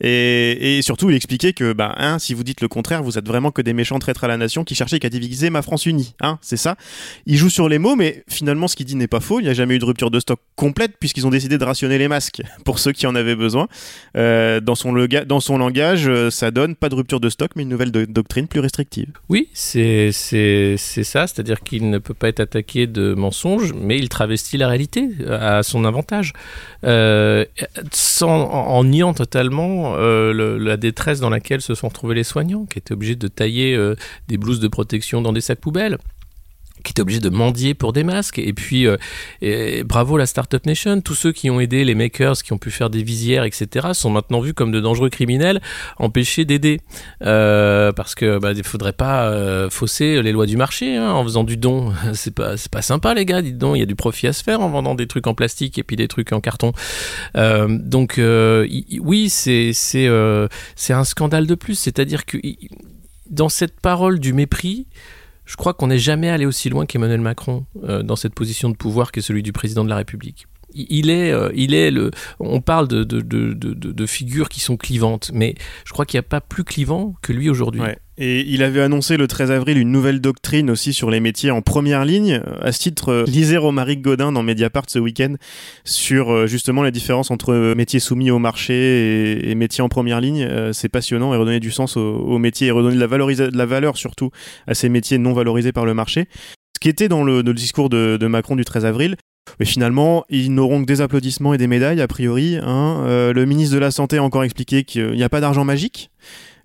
Et, 0.00 0.80
surtout, 0.82 1.08
il 1.08 1.16
expliquait 1.16 1.52
que, 1.52 1.72
bah, 1.72 1.94
hein, 1.96 2.18
si 2.18 2.34
vous 2.34 2.42
dites 2.42 2.60
le 2.60 2.66
contraire, 2.66 3.04
vous 3.04 3.18
êtes 3.18 3.26
vraiment 3.26 3.52
que 3.52 3.62
des 3.62 3.72
méchants 3.72 4.00
traîtres 4.00 4.24
à 4.24 4.28
la 4.28 4.36
nation 4.36 4.64
qui 4.64 4.74
cherchaient 4.74 4.98
qu'à 4.98 5.10
diviser 5.10 5.48
ma 5.48 5.62
France 5.62 5.86
unie. 5.86 6.14
Hein, 6.20 6.38
c'est 6.42 6.56
ça. 6.56 6.76
Il 7.24 7.36
joue 7.36 7.50
sur 7.50 7.68
les 7.68 7.78
mots, 7.78 7.94
mais 7.94 8.24
finalement, 8.28 8.66
ce 8.66 8.74
qu'il 8.74 8.86
dit 8.86 8.96
n'est 8.96 9.06
pas 9.06 9.20
faux. 9.20 9.38
Il 9.38 9.44
n'y 9.44 9.48
a 9.48 9.54
jamais 9.54 9.76
eu 9.76 9.78
de 9.78 9.84
rupture 9.84 10.10
de 10.10 10.18
stock 10.18 10.40
complète 10.56 10.94
puisqu'ils 10.98 11.26
ont 11.26 11.30
décidé 11.30 11.58
de 11.58 11.64
rationner 11.64 11.98
les 11.98 12.08
masques 12.08 12.42
pour 12.64 12.80
ceux 12.80 12.90
qui 12.90 13.06
en 13.06 13.14
avaient 13.14 13.36
besoin. 13.36 13.68
Euh, 14.16 14.60
dans, 14.60 14.74
son 14.74 15.58
langage, 15.58 16.08
euh, 16.08 16.30
ça 16.30 16.50
donne 16.50 16.74
pas 16.74 16.88
de 16.88 16.96
rupture 16.96 17.20
de 17.20 17.28
stock, 17.28 17.52
mais 17.54 17.62
une 17.62 17.68
nouvelle 17.68 17.92
doctrine 17.92 18.48
plus 18.48 18.60
restrictive. 18.60 19.12
Oui, 19.28 19.50
c'est 19.52 20.10
ça. 20.10 21.26
C'est-à-dire 21.28 21.60
qu'il 21.60 21.90
ne 21.90 21.98
peut 21.98 22.14
pas 22.14 22.28
être 22.28 22.40
attaqué 22.40 22.55
de 22.62 23.14
mensonges, 23.14 23.72
mais 23.74 23.98
il 23.98 24.08
travestit 24.08 24.56
la 24.56 24.68
réalité 24.68 25.08
à 25.28 25.62
son 25.62 25.84
avantage, 25.84 26.32
euh, 26.84 27.44
sans, 27.92 28.44
en, 28.50 28.84
niant 28.84 29.14
totalement 29.14 29.94
euh, 29.96 30.58
la 30.58 30.76
détresse 30.76 31.20
dans 31.20 31.30
laquelle 31.30 31.60
se 31.60 31.74
sont 31.74 31.88
retrouvés 31.88 32.14
les 32.14 32.24
soignants, 32.24 32.66
qui 32.66 32.78
étaient 32.78 32.92
obligés 32.92 33.16
de 33.16 33.28
tailler 33.28 33.74
euh, 33.74 33.94
des 34.28 34.36
blouses 34.36 34.60
de 34.60 34.68
protection 34.68 35.22
dans 35.22 35.32
des 35.32 35.40
sacs 35.40 35.60
poubelles 35.60 35.98
qui 36.86 36.92
était 36.92 37.02
obligé 37.02 37.20
de 37.20 37.28
mendier 37.28 37.74
pour 37.74 37.92
des 37.92 38.04
masques. 38.04 38.38
Et 38.38 38.52
puis, 38.52 38.86
euh, 38.86 38.96
bravo 39.84 40.16
la 40.16 40.26
Startup 40.26 40.64
Nation, 40.64 41.00
tous 41.00 41.14
ceux 41.14 41.32
qui 41.32 41.50
ont 41.50 41.58
aidé 41.60 41.84
les 41.84 41.96
makers, 41.96 42.36
qui 42.42 42.52
ont 42.52 42.58
pu 42.58 42.70
faire 42.70 42.90
des 42.90 43.02
visières, 43.02 43.44
etc., 43.44 43.88
sont 43.92 44.08
maintenant 44.10 44.40
vus 44.40 44.54
comme 44.54 44.70
de 44.70 44.80
dangereux 44.80 45.10
criminels, 45.10 45.60
empêchés 45.98 46.44
d'aider. 46.44 46.80
Euh, 47.22 47.92
parce 47.92 48.14
que 48.14 48.38
bah, 48.38 48.52
faudrait 48.62 48.92
pas 48.92 49.28
euh, 49.28 49.68
fausser 49.68 50.22
les 50.22 50.30
lois 50.32 50.46
du 50.46 50.56
marché 50.56 50.96
hein, 50.96 51.10
en 51.10 51.24
faisant 51.24 51.42
du 51.42 51.56
don. 51.56 51.92
C'est 52.14 52.34
pas, 52.34 52.54
pas 52.70 52.82
sympa, 52.82 53.14
les 53.14 53.26
gars, 53.26 53.42
dites 53.42 53.58
donc. 53.58 53.76
Il 53.76 53.80
y 53.80 53.82
a 53.82 53.86
du 53.86 53.96
profit 53.96 54.28
à 54.28 54.32
se 54.32 54.44
faire 54.44 54.60
en 54.60 54.70
vendant 54.70 54.94
des 54.94 55.08
trucs 55.08 55.26
en 55.26 55.34
plastique 55.34 55.78
et 55.78 55.82
puis 55.82 55.96
des 55.96 56.08
trucs 56.08 56.32
en 56.32 56.40
carton. 56.40 56.72
donc, 57.34 58.20
oui, 58.20 59.28
c'est, 59.28 59.72
c'est 59.72 60.06
un 60.08 61.04
scandale 61.04 61.46
de 61.48 61.54
plus. 61.56 61.74
C'est-à-dire 61.74 62.24
que 62.26 62.38
dans 63.28 63.48
cette 63.48 63.80
parole 63.80 64.20
du 64.20 64.32
mépris, 64.32 64.86
je 65.46 65.56
crois 65.56 65.72
qu'on 65.72 65.86
n'est 65.86 65.98
jamais 65.98 66.28
allé 66.28 66.44
aussi 66.44 66.68
loin 66.68 66.86
qu'Emmanuel 66.86 67.20
Macron 67.20 67.64
euh, 67.84 68.02
dans 68.02 68.16
cette 68.16 68.34
position 68.34 68.68
de 68.68 68.76
pouvoir 68.76 69.12
qui 69.12 69.20
est 69.20 69.22
celui 69.22 69.42
du 69.42 69.52
président 69.52 69.84
de 69.84 69.88
la 69.88 69.96
République. 69.96 70.46
Il 70.76 71.10
est, 71.10 71.32
euh, 71.32 71.50
il 71.54 71.74
est 71.74 71.90
le. 71.90 72.10
On 72.38 72.60
parle 72.60 72.86
de, 72.88 73.02
de, 73.02 73.20
de, 73.20 73.52
de, 73.54 74.06
figures 74.06 74.48
qui 74.48 74.60
sont 74.60 74.76
clivantes, 74.76 75.30
mais 75.32 75.54
je 75.84 75.92
crois 75.92 76.04
qu'il 76.04 76.18
n'y 76.18 76.24
a 76.24 76.28
pas 76.28 76.40
plus 76.40 76.64
clivant 76.64 77.14
que 77.22 77.32
lui 77.32 77.48
aujourd'hui. 77.48 77.80
Et 78.18 78.40
il 78.48 78.62
avait 78.62 78.80
annoncé 78.80 79.16
le 79.16 79.26
13 79.26 79.50
avril 79.50 79.76
une 79.76 79.90
nouvelle 79.90 80.20
doctrine 80.20 80.70
aussi 80.70 80.94
sur 80.94 81.10
les 81.10 81.20
métiers 81.20 81.50
en 81.50 81.60
première 81.60 82.04
ligne. 82.04 82.40
À 82.62 82.72
ce 82.72 82.78
titre, 82.78 83.10
euh, 83.10 83.24
lisez 83.26 83.56
Romaric 83.58 84.00
Godin 84.00 84.32
dans 84.32 84.42
Mediapart 84.42 84.84
ce 84.88 84.98
week-end 84.98 85.34
sur 85.84 86.30
euh, 86.30 86.46
justement 86.46 86.82
la 86.82 86.90
différence 86.90 87.30
entre 87.30 87.74
métiers 87.74 88.00
soumis 88.00 88.30
au 88.30 88.38
marché 88.38 89.50
et, 89.50 89.54
métiers 89.54 89.82
en 89.82 89.88
première 89.88 90.20
ligne. 90.20 90.48
C'est 90.72 90.88
passionnant 90.88 91.34
et 91.34 91.36
redonner 91.36 91.60
du 91.60 91.70
sens 91.70 91.96
aux, 91.96 92.38
métiers 92.38 92.68
et 92.68 92.70
redonner 92.70 92.96
de 92.96 93.00
la, 93.00 93.50
de 93.50 93.56
la 93.58 93.66
valeur 93.66 93.96
surtout 93.96 94.30
à 94.66 94.74
ces 94.74 94.88
métiers 94.88 95.18
non 95.18 95.32
valorisés 95.32 95.72
par 95.72 95.84
le 95.86 95.94
marché. 95.94 96.28
Ce 96.74 96.80
qui 96.80 96.88
était 96.88 97.08
dans 97.08 97.24
le, 97.24 97.42
discours 97.42 97.88
de 97.88 98.26
Macron 98.26 98.56
du 98.56 98.64
13 98.64 98.84
avril, 98.84 99.16
mais 99.58 99.66
finalement, 99.66 100.24
ils 100.28 100.52
n'auront 100.52 100.80
que 100.80 100.86
des 100.86 101.00
applaudissements 101.00 101.54
et 101.54 101.58
des 101.58 101.66
médailles, 101.66 102.00
a 102.00 102.08
priori. 102.08 102.58
Hein. 102.62 103.04
Euh, 103.06 103.32
le 103.32 103.44
ministre 103.46 103.74
de 103.74 103.80
la 103.80 103.90
Santé 103.90 104.18
a 104.18 104.22
encore 104.22 104.44
expliqué 104.44 104.84
qu'il 104.84 105.12
n'y 105.12 105.22
a 105.22 105.28
pas 105.28 105.40
d'argent 105.40 105.64
magique. 105.64 106.10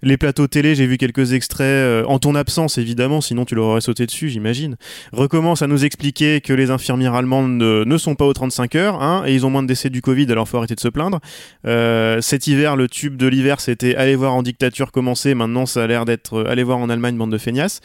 Les 0.03 0.17
plateaux 0.17 0.47
télé, 0.47 0.73
j'ai 0.73 0.87
vu 0.87 0.97
quelques 0.97 1.33
extraits, 1.33 1.61
euh, 1.61 2.03
en 2.05 2.17
ton 2.17 2.33
absence 2.33 2.79
évidemment, 2.79 3.21
sinon 3.21 3.45
tu 3.45 3.53
leur 3.53 3.79
sauté 3.83 4.07
dessus, 4.07 4.29
j'imagine, 4.29 4.75
recommencent 5.13 5.61
à 5.61 5.67
nous 5.67 5.85
expliquer 5.85 6.41
que 6.41 6.53
les 6.53 6.71
infirmières 6.71 7.13
allemandes 7.13 7.51
ne, 7.51 7.97
sont 7.97 8.15
pas 8.15 8.25
aux 8.25 8.33
35 8.33 8.75
heures, 8.75 9.03
hein, 9.03 9.23
et 9.27 9.35
ils 9.35 9.45
ont 9.45 9.51
moins 9.51 9.61
de 9.61 9.67
décès 9.67 9.91
du 9.91 10.01
Covid, 10.01 10.25
alors 10.31 10.49
faut 10.49 10.57
arrêter 10.57 10.73
de 10.73 10.79
se 10.79 10.87
plaindre. 10.87 11.19
Euh, 11.67 12.19
cet 12.19 12.47
hiver, 12.47 12.75
le 12.75 12.87
tube 12.87 13.15
de 13.15 13.27
l'hiver, 13.27 13.61
c'était 13.61 13.95
aller 13.95 14.15
voir 14.15 14.33
en 14.33 14.41
dictature 14.41 14.91
commencer, 14.91 15.35
maintenant 15.35 15.67
ça 15.67 15.83
a 15.83 15.87
l'air 15.87 16.05
d'être 16.05 16.39
euh, 16.39 16.49
aller 16.49 16.63
voir 16.63 16.79
en 16.79 16.89
Allemagne, 16.89 17.15
bande 17.15 17.31
de 17.31 17.37
feignasses. 17.37 17.79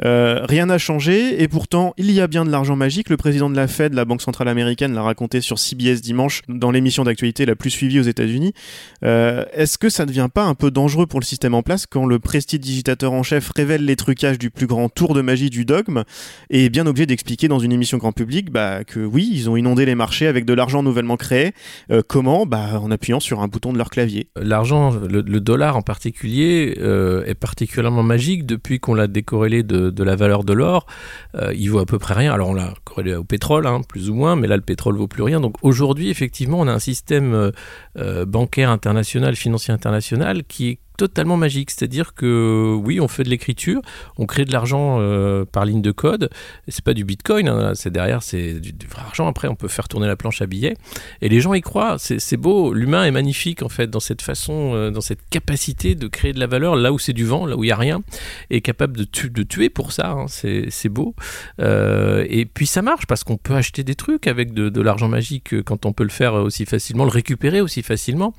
Rien 0.00 0.66
n'a 0.66 0.78
changé, 0.78 1.42
et 1.42 1.48
pourtant, 1.48 1.92
il 1.98 2.10
y 2.10 2.20
a 2.20 2.28
bien 2.28 2.46
de 2.46 2.50
l'argent 2.50 2.76
magique. 2.76 3.10
Le 3.10 3.18
président 3.18 3.50
de 3.50 3.56
la 3.56 3.68
Fed, 3.68 3.92
la 3.92 4.06
Banque 4.06 4.22
Centrale 4.22 4.48
Américaine, 4.48 4.94
l'a 4.94 5.02
raconté 5.02 5.42
sur 5.42 5.58
CBS 5.58 6.00
dimanche, 6.00 6.42
dans 6.48 6.70
l'émission 6.70 7.04
d'actualité 7.04 7.44
la 7.44 7.56
plus 7.56 7.70
suivie 7.70 8.00
aux 8.00 8.04
États-Unis. 8.04 8.54
Est-ce 9.02 9.76
que 9.76 9.90
ça 9.90 10.04
ne 10.04 10.08
devient 10.08 10.28
pas 10.32 10.44
un 10.44 10.54
peu 10.54 10.70
dangereux 10.70 11.06
pour 11.06 11.20
le 11.20 11.24
système 11.24 11.54
place 11.62 11.86
quand 11.86 12.06
le 12.06 12.18
prestidigitateur 12.18 13.12
en 13.12 13.22
chef 13.22 13.50
révèle 13.54 13.84
les 13.84 13.96
trucages 13.96 14.38
du 14.38 14.50
plus 14.50 14.66
grand 14.66 14.88
tour 14.88 15.14
de 15.14 15.20
magie 15.20 15.50
du 15.50 15.64
dogme 15.64 16.04
et 16.50 16.66
est 16.66 16.68
bien 16.70 16.86
obligé 16.86 17.06
d'expliquer 17.06 17.48
dans 17.48 17.58
une 17.58 17.72
émission 17.72 17.98
grand 17.98 18.12
public 18.12 18.50
bah, 18.50 18.84
que 18.84 19.00
oui, 19.00 19.30
ils 19.32 19.50
ont 19.50 19.56
inondé 19.56 19.84
les 19.84 19.94
marchés 19.94 20.26
avec 20.26 20.44
de 20.44 20.52
l'argent 20.52 20.82
nouvellement 20.82 21.16
créé. 21.16 21.52
Euh, 21.90 22.02
comment? 22.06 22.46
Bah, 22.46 22.80
En 22.80 22.90
appuyant 22.90 23.20
sur 23.20 23.40
un 23.40 23.48
bouton 23.48 23.72
de 23.72 23.78
leur 23.78 23.90
clavier. 23.90 24.28
L'argent, 24.36 24.92
le, 24.92 25.22
dollar 25.40 25.76
en 25.76 25.82
particulier, 25.82 26.76
euh, 26.78 27.24
est 27.24 27.34
particulièrement 27.34 28.02
magique 28.02 28.46
depuis 28.46 28.80
qu'on 28.80 28.94
l'a 28.94 29.06
décorrélé 29.06 29.62
de, 29.62 30.02
la 30.02 30.16
valeur 30.16 30.44
de 30.44 30.52
l'or. 30.52 30.86
Euh, 31.34 31.52
il 31.56 31.70
vaut 31.70 31.80
à 31.80 31.86
peu 31.86 31.98
près 31.98 32.14
rien. 32.14 32.32
Alors 32.32 32.48
on 32.50 32.54
l'a 32.54 32.74
corrélé 32.84 33.14
au 33.14 33.24
pétrole, 33.24 33.66
hein, 33.66 33.82
plus 33.86 34.10
ou 34.10 34.14
moins, 34.14 34.36
mais 34.36 34.46
là 34.46 34.56
le 34.56 34.62
pétrole 34.62 34.96
vaut 34.96 35.08
plus 35.08 35.22
rien. 35.22 35.40
Donc 35.40 35.56
aujourd'hui, 35.62 36.10
effectivement, 36.10 36.60
on 36.60 36.68
a 36.68 36.72
un 36.72 36.78
système 36.78 37.52
euh, 37.98 38.24
bancaire 38.24 38.70
international, 38.70 39.34
financier 39.36 39.72
international 39.72 40.44
qui 40.44 40.68
est 40.68 40.78
totalement 40.98 41.38
magique. 41.38 41.70
C'est-à-dire 41.70 42.12
que 42.12 42.74
oui, 42.84 43.00
on 43.00 43.08
fait 43.08 43.22
de 43.22 43.30
l'écriture, 43.30 43.80
on 44.18 44.26
crée 44.26 44.44
de 44.44 44.52
l'argent 44.52 44.98
euh, 45.00 45.46
par 45.46 45.64
ligne 45.64 45.80
de 45.80 45.92
code. 45.92 46.28
C'est 46.66 46.84
pas 46.84 46.92
du 46.92 47.04
bitcoin, 47.04 47.48
hein, 47.48 47.72
c'est 47.74 47.90
derrière, 47.90 48.22
c'est 48.22 48.60
du, 48.60 48.72
du 48.74 48.86
vrai 48.86 49.00
argent. 49.06 49.26
Après, 49.26 49.48
on 49.48 49.54
peut 49.54 49.68
faire 49.68 49.88
tourner 49.88 50.06
la 50.08 50.16
planche 50.16 50.42
à 50.42 50.46
billets. 50.46 50.76
Et 51.22 51.28
les 51.30 51.40
gens 51.40 51.54
y 51.54 51.62
croient. 51.62 51.96
C'est 51.98 52.36
beau. 52.36 52.74
L'humain 52.74 53.04
est 53.04 53.10
magnifique 53.10 53.62
en 53.62 53.68
fait 53.70 53.88
dans 53.88 54.00
cette 54.00 54.20
façon, 54.22 54.72
euh, 54.74 54.90
dans 54.90 55.00
cette 55.00 55.20
capacité 55.30 55.94
de 55.94 56.08
créer 56.08 56.32
de 56.34 56.40
la 56.40 56.46
valeur 56.48 56.76
là 56.76 56.92
où 56.92 56.98
c'est 56.98 57.12
du 57.14 57.24
vent, 57.24 57.46
là 57.46 57.56
où 57.56 57.64
il 57.64 57.68
y 57.68 57.72
a 57.72 57.76
rien, 57.76 58.02
et 58.50 58.60
capable 58.60 58.96
de, 58.96 59.04
tu- 59.04 59.30
de 59.30 59.42
tuer 59.44 59.70
pour 59.70 59.92
ça. 59.92 60.10
hein. 60.10 60.26
C'est 60.28 60.88
beau. 60.88 61.14
Euh, 61.60 62.26
et 62.28 62.44
puis 62.44 62.66
ça 62.66 62.82
marche 62.82 63.06
parce 63.06 63.22
qu'on 63.24 63.36
peut 63.38 63.54
acheter 63.54 63.84
des 63.84 63.94
trucs 63.94 64.26
avec 64.26 64.52
de, 64.52 64.68
de 64.68 64.80
l'argent 64.82 65.08
magique 65.08 65.62
quand 65.62 65.86
on 65.86 65.92
peut 65.92 66.02
le 66.04 66.10
faire 66.10 66.34
aussi 66.34 66.66
facilement, 66.66 67.04
le 67.04 67.10
récupérer 67.10 67.60
aussi 67.60 67.82
facilement. 67.82 68.34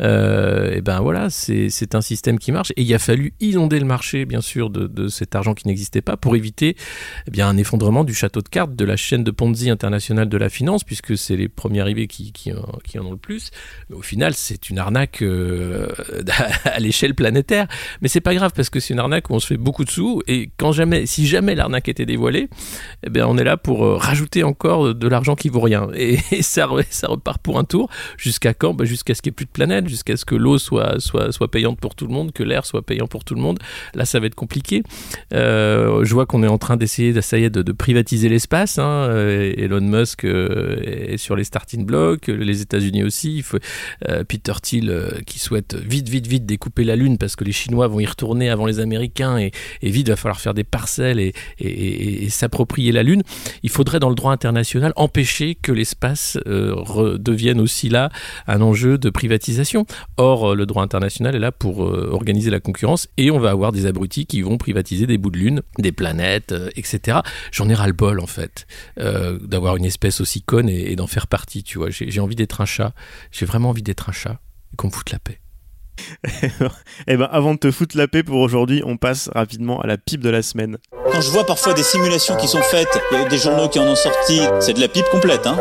Et 0.00 0.80
ben 0.82 1.00
voilà, 1.00 1.30
c'est 1.30 1.68
c'est 1.70 1.94
un 2.00 2.02
système 2.02 2.38
qui 2.38 2.50
marche. 2.50 2.72
Et 2.76 2.82
il 2.82 2.94
a 2.94 2.98
fallu 2.98 3.32
inonder 3.40 3.78
le 3.78 3.84
marché, 3.86 4.24
bien 4.24 4.40
sûr, 4.40 4.70
de, 4.70 5.08
cet 5.08 5.34
argent 5.34 5.54
qui 5.54 5.66
n'existait 5.68 6.00
pas 6.02 6.16
pour 6.16 6.34
éviter 6.36 6.76
eh 7.26 7.30
bien, 7.30 7.48
un 7.48 7.56
effondrement 7.56 8.04
du 8.04 8.14
château 8.14 8.40
de 8.40 8.48
cartes 8.48 8.74
de 8.74 8.84
la 8.84 8.96
chaîne 8.96 9.22
de 9.24 9.30
Ponzi 9.30 9.70
internationale 9.70 10.28
de 10.28 10.36
la 10.36 10.48
finance, 10.48 10.82
puisque 10.84 11.16
c'est 11.16 11.36
les 11.36 11.48
premiers 11.48 11.80
arrivés 11.80 12.06
qui, 12.06 12.32
qui, 12.32 12.52
en- 12.52 13.06
ont 13.06 13.10
le 13.10 13.16
plus. 13.16 13.50
Mais 13.88 13.96
au 13.96 14.02
final, 14.02 14.34
c'est 14.34 14.70
une 14.70 14.78
arnaque 14.78 15.22
euh, 15.22 15.88
à 16.64 16.80
l'échelle 16.80 17.14
planétaire. 17.14 17.66
Mais 18.02 18.08
c'est 18.08 18.20
pas 18.20 18.34
grave 18.34 18.52
parce 18.54 18.70
que 18.70 18.80
c'est 18.80 18.94
une 18.94 19.00
arnaque 19.00 19.30
où 19.30 19.34
on 19.34 19.38
se 19.40 19.46
fait 19.46 19.56
beaucoup 19.56 19.84
de 19.84 19.90
sous. 19.90 20.22
Et 20.26 20.50
quand 20.56 20.72
jamais, 20.72 21.06
si 21.06 21.26
jamais 21.26 21.54
l'arnaque 21.54 21.88
était 21.88 22.06
dévoilée, 22.06 22.48
eh 23.06 23.10
bien, 23.10 23.26
on 23.26 23.36
est 23.38 23.44
là 23.44 23.56
pour 23.56 23.84
euh, 23.84 23.96
rajouter 23.96 24.42
encore 24.42 24.94
de 24.94 25.08
l'argent 25.08 25.34
qui 25.36 25.48
vaut 25.48 25.60
rien. 25.60 25.88
Et, 25.94 26.18
ça, 26.42 26.66
re- 26.66 26.84
ça 26.90 27.08
repart 27.08 27.40
pour 27.42 27.58
un 27.58 27.64
tour. 27.64 27.88
Jusqu'à 28.16 28.54
quand? 28.54 28.74
Bah, 28.74 28.84
Jusqu'à 28.84 29.14
ce 29.14 29.22
qu'il 29.22 29.30
n'y 29.30 29.34
ait 29.34 29.36
plus 29.36 29.46
de 29.46 29.50
planète, 29.50 29.88
jusqu'à 29.88 30.16
ce 30.16 30.24
que 30.24 30.34
l'eau 30.34 30.58
soit, 30.58 30.98
soit 31.00 31.50
payante 31.50 31.78
pour 31.78 31.89
tout 31.94 32.06
le 32.06 32.12
monde, 32.12 32.32
que 32.32 32.42
l'air 32.42 32.66
soit 32.66 32.82
payant 32.82 33.06
pour 33.06 33.24
tout 33.24 33.34
le 33.34 33.40
monde. 33.40 33.58
Là, 33.94 34.04
ça 34.04 34.20
va 34.20 34.26
être 34.26 34.34
compliqué. 34.34 34.82
Euh, 35.32 36.04
je 36.04 36.14
vois 36.14 36.26
qu'on 36.26 36.42
est 36.42 36.48
en 36.48 36.58
train 36.58 36.76
d'essayer 36.76 37.12
de, 37.12 37.20
ça 37.20 37.38
de, 37.38 37.72
privatiser 37.72 38.28
l'espace. 38.28 38.78
Hein. 38.78 39.06
Euh, 39.10 39.52
Elon 39.56 39.80
Musk 39.80 40.24
euh, 40.24 40.80
est 40.84 41.16
sur 41.16 41.36
les 41.36 41.44
starting 41.44 41.84
blocks, 41.84 42.28
les 42.28 42.62
États-Unis 42.62 43.02
aussi. 43.04 43.44
Peter 44.28 44.52
Thiel 44.62 45.22
qui 45.26 45.38
souhaite 45.38 45.74
vite, 45.74 46.08
vite, 46.08 46.26
vite 46.26 46.46
découper 46.46 46.84
la 46.84 46.96
Lune 46.96 47.18
parce 47.18 47.36
que 47.36 47.44
les 47.44 47.52
Chinois 47.52 47.86
vont 47.86 48.00
y 48.00 48.06
retourner 48.06 48.50
avant 48.50 48.66
les 48.66 48.80
Américains 48.80 49.38
et, 49.38 49.52
et 49.82 49.90
vite, 49.90 50.08
va 50.08 50.16
falloir 50.16 50.40
faire 50.40 50.54
des 50.54 50.64
parcelles 50.64 51.32
et, 51.58 52.28
s'approprier 52.30 52.92
la 52.92 53.02
Lune. 53.02 53.22
Il 53.62 53.70
faudrait, 53.70 54.00
dans 54.00 54.08
le 54.08 54.14
droit 54.14 54.32
international, 54.32 54.92
empêcher 54.96 55.54
que 55.54 55.72
l'espace 55.72 56.38
euh, 56.46 56.72
redevienne 56.74 57.60
aussi 57.60 57.88
là 57.88 58.10
un 58.46 58.60
enjeu 58.60 58.98
de 58.98 59.10
privatisation. 59.10 59.86
Or, 60.16 60.54
le 60.54 60.66
droit 60.66 60.82
international 60.82 61.34
est 61.34 61.40
là 61.40 61.52
pour 61.52 61.79
euh, 61.82 62.10
organiser 62.10 62.50
la 62.50 62.60
concurrence 62.60 63.08
et 63.16 63.30
on 63.30 63.38
va 63.38 63.50
avoir 63.50 63.72
des 63.72 63.86
abrutis 63.86 64.26
qui 64.26 64.42
vont 64.42 64.58
privatiser 64.58 65.06
des 65.06 65.18
bouts 65.18 65.30
de 65.30 65.38
lune, 65.38 65.62
des 65.78 65.92
planètes, 65.92 66.52
euh, 66.52 66.70
etc. 66.76 67.18
J'en 67.52 67.68
ai 67.68 67.74
ras-le-bol, 67.74 68.20
en 68.20 68.26
fait, 68.26 68.66
euh, 68.98 69.38
d'avoir 69.38 69.76
une 69.76 69.84
espèce 69.84 70.20
aussi 70.20 70.42
conne 70.42 70.68
et, 70.68 70.96
d'en 70.96 71.06
faire 71.06 71.26
partie, 71.26 71.62
tu 71.62 71.78
vois. 71.78 71.90
J'ai 71.90 72.10
j'ai 72.10 72.20
envie 72.20 72.36
d'être 72.36 72.60
un 72.60 72.66
chat. 72.66 72.92
J'ai 73.30 73.46
vraiment 73.46 73.70
envie 73.70 73.82
d'être 73.82 74.08
un 74.08 74.12
chat 74.12 74.40
et 74.72 74.76
qu'on 74.76 74.88
me 74.88 74.92
foute 74.92 75.10
la 75.12 75.18
paix. 75.18 75.40
Eh 77.06 77.16
ben, 77.16 77.28
avant 77.30 77.54
de 77.54 77.58
te 77.58 77.70
foutre 77.70 77.96
la 77.96 78.08
paix 78.08 78.22
pour 78.22 78.38
aujourd'hui, 78.38 78.82
on 78.84 78.96
passe 78.96 79.28
rapidement 79.34 79.80
à 79.80 79.86
la 79.86 79.98
pipe 79.98 80.20
de 80.20 80.30
la 80.30 80.42
semaine. 80.42 80.78
Quand 81.12 81.20
je 81.20 81.30
vois 81.30 81.44
parfois 81.44 81.74
des 81.74 81.82
simulations 81.82 82.36
qui 82.36 82.46
sont 82.46 82.62
faites, 82.62 82.88
des 83.28 83.38
journaux 83.38 83.68
qui 83.68 83.78
en 83.78 83.86
ont 83.86 83.96
sorti, 83.96 84.40
c'est 84.60 84.74
de 84.74 84.80
la 84.80 84.88
pipe 84.88 85.06
complète, 85.10 85.46
hein. 85.46 85.58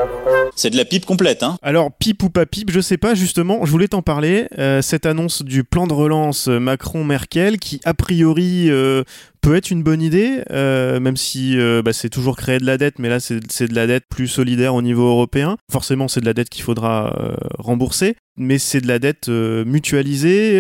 C'est 0.56 0.70
de 0.70 0.78
la 0.78 0.86
pipe 0.86 1.06
complète, 1.06 1.44
hein. 1.44 1.58
Alors, 1.62 1.92
pipe 1.92 2.22
ou 2.24 2.30
pas 2.30 2.46
pipe, 2.46 2.72
je 2.72 2.82
sais 2.82 2.98
pas, 2.98 3.16
justement, 3.16 3.66
je 3.66 3.72
voulais 3.72 3.88
t'en 3.88 4.02
parler. 4.02 4.48
Euh, 4.58 4.82
cette 4.82 5.06
annonce 5.06 5.44
du 5.44 5.64
plan 5.64 5.88
de 5.88 5.94
relance 5.94 6.48
Macron-Merkel, 6.48 7.60
qui 7.60 7.80
a 7.86 7.94
priori 7.94 8.70
euh, 8.70 9.04
peut 9.42 9.56
être 9.56 9.72
une 9.72 9.84
bonne 9.84 10.02
idée, 10.02 10.44
euh, 10.52 11.00
même 11.00 11.18
si 11.18 11.58
bah, 11.84 11.94
c'est 11.94 12.10
toujours 12.10 12.36
créer 12.36 12.58
de 12.60 12.66
la 12.66 12.78
dette, 12.78 13.00
mais 13.00 13.10
là 13.10 13.20
c'est 13.20 13.68
de 13.68 13.76
la 13.76 13.88
dette 13.88 14.04
plus 14.10 14.28
solidaire 14.28 14.76
au 14.76 14.82
niveau 14.82 15.08
européen. 15.08 15.58
Forcément, 15.72 16.08
c'est 16.08 16.20
de 16.20 16.26
la 16.26 16.34
dette 16.34 16.50
qu'il 16.50 16.64
faudra 16.64 17.16
rembourser, 17.58 18.16
mais 18.36 18.58
c'est 18.58 18.82
de 18.82 18.88
la 18.88 19.00
dette 19.00 19.30
mutualisée, 19.30 20.60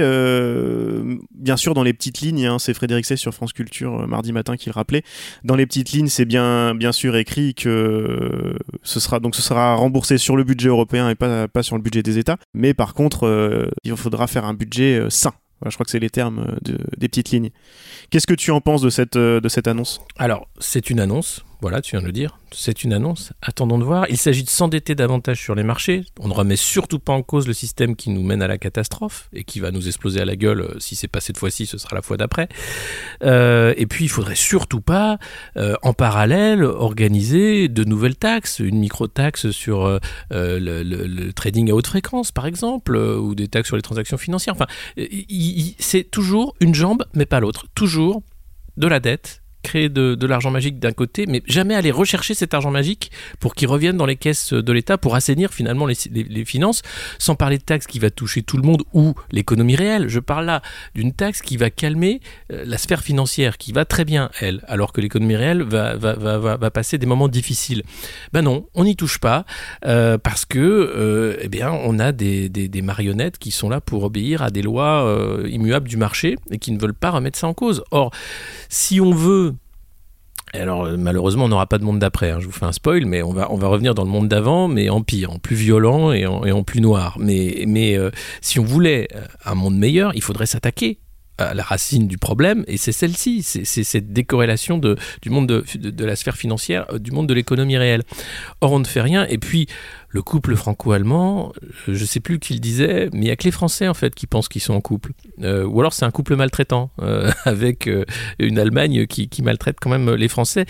bien 1.35 1.57
sûr 1.57 1.73
dans 1.73 1.83
les 1.83 1.93
petites 1.93 2.21
lignes. 2.21 2.45
hein, 2.45 2.57
c'est 2.57 2.73
Frédéric 2.73 3.05
Sey 3.05 3.17
sur 3.17 3.33
France 3.33 3.51
Culture 3.51 4.07
mardi 4.07 4.31
matin 4.31 4.55
qui 4.55 4.69
le 4.69 4.73
rappelait. 4.79 5.03
Dans 5.43 5.55
les 5.55 5.65
petites 5.65 5.91
lignes, 5.91 6.07
c'est 6.07 6.25
bien, 6.25 6.73
bien 6.75 6.91
sûr 6.91 7.15
écrit 7.15 7.53
que 7.53 8.57
ce 8.83 8.99
sera 8.99 9.19
donc 9.19 9.35
ce 9.35 9.41
sera 9.41 9.75
remboursé 9.75 10.17
sur 10.17 10.35
le 10.35 10.43
budget 10.43 10.69
européen 10.69 11.09
et 11.09 11.15
pas, 11.15 11.47
pas 11.47 11.63
sur 11.63 11.75
le 11.75 11.81
budget 11.81 12.01
des 12.03 12.17
États. 12.17 12.37
Mais 12.53 12.73
par 12.73 12.93
contre, 12.93 13.27
euh, 13.27 13.69
il 13.83 13.95
faudra 13.95 14.27
faire 14.27 14.45
un 14.45 14.53
budget 14.53 14.99
euh, 14.99 15.09
sain. 15.09 15.33
Je 15.65 15.73
crois 15.73 15.83
que 15.83 15.91
c'est 15.91 15.99
les 15.99 16.09
termes 16.09 16.39
euh, 16.39 16.55
de- 16.61 16.79
des 16.97 17.07
petites 17.09 17.31
lignes. 17.31 17.49
Qu'est-ce 18.09 18.27
que 18.27 18.33
tu 18.33 18.51
en 18.51 18.61
penses 18.61 18.81
de 18.81 18.89
cette, 18.89 19.17
de 19.17 19.49
cette 19.49 19.67
annonce? 19.67 20.01
Alors, 20.17 20.47
c'est 20.59 20.89
une 20.89 20.99
annonce, 21.01 21.43
voilà, 21.61 21.81
tu 21.81 21.91
viens 21.91 22.01
de 22.01 22.05
le 22.05 22.11
dire, 22.13 22.37
c'est 22.51 22.83
une 22.85 22.93
annonce, 22.93 23.33
attendons 23.41 23.77
de 23.77 23.83
voir. 23.83 24.05
Il 24.09 24.17
s'agit 24.17 24.43
de 24.43 24.49
s'endetter 24.49 24.95
davantage 24.95 25.41
sur 25.41 25.55
les 25.55 25.63
marchés. 25.63 26.03
On 26.19 26.29
ne 26.29 26.33
remet 26.33 26.55
surtout 26.55 26.99
pas 26.99 27.11
en 27.11 27.21
cause 27.21 27.47
le 27.47 27.53
système 27.53 27.95
qui 27.97 28.09
nous 28.11 28.23
mène 28.23 28.41
à 28.41 28.47
la 28.47 28.57
catastrophe 28.57 29.27
et 29.33 29.43
qui 29.43 29.59
va 29.59 29.71
nous 29.71 29.87
exploser 29.87 30.21
à 30.21 30.25
la 30.25 30.35
gueule. 30.37 30.61
euh, 30.61 30.79
Si 30.79 30.95
c'est 30.95 31.09
pas 31.09 31.19
cette 31.19 31.37
fois-ci, 31.37 31.65
ce 31.65 31.77
sera 31.77 31.95
la 31.95 32.01
fois 32.01 32.15
d'après. 32.15 32.47
Euh, 33.23 33.73
et 33.77 33.85
puis, 33.87 34.05
il 34.05 34.07
faudrait 34.07 34.35
surtout 34.35 34.79
pas, 34.81 35.19
euh, 35.57 35.75
en 35.81 35.93
parallèle, 35.93 36.63
organiser 36.63 37.67
de 37.67 37.83
nouvelles 37.83 38.15
taxes, 38.15 38.59
une 38.59 38.79
micro-taxe 38.79 39.51
sur 39.51 39.99
le, 40.31 40.59
le- 40.83 41.33
trading 41.33 41.71
à 41.71 41.75
haute 41.75 41.87
fréquence, 41.87 42.31
par 42.31 42.45
exemple, 42.45 42.95
ou 42.95 43.35
des 43.35 43.47
taxes 43.49 43.67
sur 43.67 43.75
les 43.75 43.81
transactions 43.81 44.17
financières. 44.17 44.53
Enfin, 44.55 44.67
c'est 45.79 46.09
toujours 46.09 46.55
une 46.61 46.73
jambe, 46.73 47.05
mais 47.13 47.25
pas 47.25 47.39
l'autre. 47.39 47.67
Toujours 47.75 48.23
de 48.77 48.87
la 48.87 48.99
dette 48.99 49.38
créer 49.61 49.89
de, 49.89 50.25
l'argent 50.25 50.51
magique 50.51 50.79
d'un 50.79 50.91
côté, 50.91 51.25
mais 51.27 51.41
jamais 51.45 51.75
aller 51.75 51.91
rechercher 51.91 52.33
cet 52.33 52.53
argent 52.53 52.71
magique 52.71 53.11
pour 53.39 53.55
qu'il 53.55 53.67
revienne 53.67 53.97
dans 53.97 54.05
les 54.05 54.15
caisses 54.15 54.53
de 54.53 54.71
l'État 54.71 54.97
pour 54.97 55.15
assainir 55.15 55.53
finalement 55.53 55.85
les, 55.85 56.45
finances, 56.45 56.81
sans 57.17 57.35
parler 57.35 57.57
de 57.57 57.63
taxes 57.63 57.87
qui 57.87 57.99
va 57.99 58.09
toucher 58.09 58.41
tout 58.41 58.57
le 58.57 58.63
monde 58.63 58.83
ou 58.93 59.13
l'économie 59.31 59.75
réelle. 59.75 60.07
Je 60.07 60.19
parle 60.19 60.45
là 60.45 60.61
d'une 60.95 61.13
taxe 61.13 61.41
qui 61.41 61.57
va 61.57 61.69
calmer 61.69 62.21
euh, 62.51 62.63
la 62.65 62.77
sphère 62.77 63.01
financière, 63.01 63.57
qui 63.57 63.71
va 63.71 63.85
très 63.85 64.05
bien, 64.05 64.29
elle, 64.39 64.63
alors 64.67 64.93
que 64.93 65.01
l'économie 65.01 65.35
réelle 65.35 65.63
va, 65.63 65.95
va, 65.95 66.13
va, 66.13 66.57
va, 66.57 66.71
passer 66.71 66.97
des 66.97 67.05
moments 67.05 67.27
difficiles. 67.27 67.83
Ben 68.33 68.41
non, 68.41 68.67
on 68.75 68.83
n'y 68.83 68.95
touche 68.95 69.19
pas, 69.19 69.45
euh, 69.85 70.17
parce 70.17 70.45
que, 70.45 70.59
euh, 70.59 71.37
eh 71.41 71.49
bien, 71.49 71.71
on 71.71 71.99
a 71.99 72.11
des, 72.11 72.49
des, 72.49 72.81
marionnettes 72.81 73.37
qui 73.37 73.51
sont 73.51 73.69
là 73.69 73.81
pour 73.81 74.03
obéir 74.03 74.41
à 74.41 74.51
des 74.51 74.61
lois 74.61 75.05
immuables 75.47 75.87
du 75.87 75.97
marché 75.97 76.37
et 76.49 76.57
qui 76.57 76.71
ne 76.71 76.79
veulent 76.79 76.93
pas 76.93 77.11
remettre 77.11 77.37
ça 77.37 77.47
en 77.47 77.53
cause. 77.53 77.83
Or, 77.91 78.11
si 78.69 79.01
on 79.01 79.11
veut 79.11 79.53
alors 80.53 80.87
malheureusement 80.97 81.45
on 81.45 81.49
n'aura 81.49 81.67
pas 81.67 81.77
de 81.77 81.83
monde 81.83 81.99
d'après, 81.99 82.31
hein, 82.31 82.39
je 82.39 82.45
vous 82.45 82.51
fais 82.51 82.65
un 82.65 82.71
spoil, 82.71 83.05
mais 83.05 83.21
on 83.21 83.31
va, 83.31 83.51
on 83.51 83.55
va 83.55 83.67
revenir 83.67 83.93
dans 83.95 84.03
le 84.03 84.09
monde 84.09 84.27
d'avant, 84.27 84.67
mais 84.67 84.89
en 84.89 85.01
pire, 85.01 85.31
en 85.31 85.39
plus 85.39 85.55
violent 85.55 86.11
et 86.11 86.25
en, 86.25 86.63
plus 86.63 86.81
noir. 86.81 87.17
Mais, 87.19 87.63
mais 87.67 87.97
euh, 87.97 88.11
si 88.41 88.59
on 88.59 88.63
voulait 88.63 89.07
un 89.45 89.55
monde 89.55 89.77
meilleur, 89.77 90.11
il 90.15 90.21
faudrait 90.21 90.45
s'attaquer 90.45 90.99
à 91.39 91.53
la 91.53 91.63
racine 91.63 92.07
du 92.07 92.17
problème, 92.17 92.63
et 92.67 92.77
c'est 92.77 92.91
celle-ci, 92.91 93.43
c'est 93.43 93.65
cette 93.65 94.11
décorrélation 94.13 94.77
de, 94.77 94.97
du 95.21 95.29
monde 95.29 95.47
de, 95.47 96.05
la 96.05 96.15
sphère 96.15 96.35
financière, 96.35 96.85
euh, 96.91 96.99
du 96.99 97.11
monde 97.11 97.27
de 97.27 97.33
l'économie 97.33 97.77
réelle. 97.77 98.03
Or 98.61 98.73
on 98.73 98.79
ne 98.79 98.85
fait 98.85 99.01
rien, 99.01 99.25
et 99.27 99.37
puis 99.37 99.67
le 100.09 100.21
couple 100.21 100.55
franco-allemand, 100.55 101.53
je 101.87 102.05
sais 102.05 102.19
plus 102.19 102.39
qui 102.39 102.53
le 102.53 102.59
disait, 102.59 103.09
mais 103.13 103.21
il 103.21 103.27
y 103.27 103.31
a 103.31 103.35
que 103.35 103.43
les 103.43 103.51
Français 103.51 103.87
en 103.87 103.93
fait 103.93 104.13
qui 104.15 104.27
pensent 104.27 104.49
qu'ils 104.49 104.61
sont 104.61 104.73
en 104.73 104.81
couple. 104.81 105.11
Euh, 105.41 105.65
ou 105.65 105.79
alors 105.79 105.93
c'est 105.93 106.05
un 106.05 106.11
couple 106.11 106.35
maltraitant 106.35 106.89
euh, 107.01 107.31
avec 107.45 107.87
euh, 107.87 108.05
une 108.39 108.59
Allemagne 108.59 109.05
qui, 109.05 109.29
maltraite 109.41 109.77
quand 109.79 109.89
même 109.89 110.13
les 110.15 110.27
Français. 110.27 110.65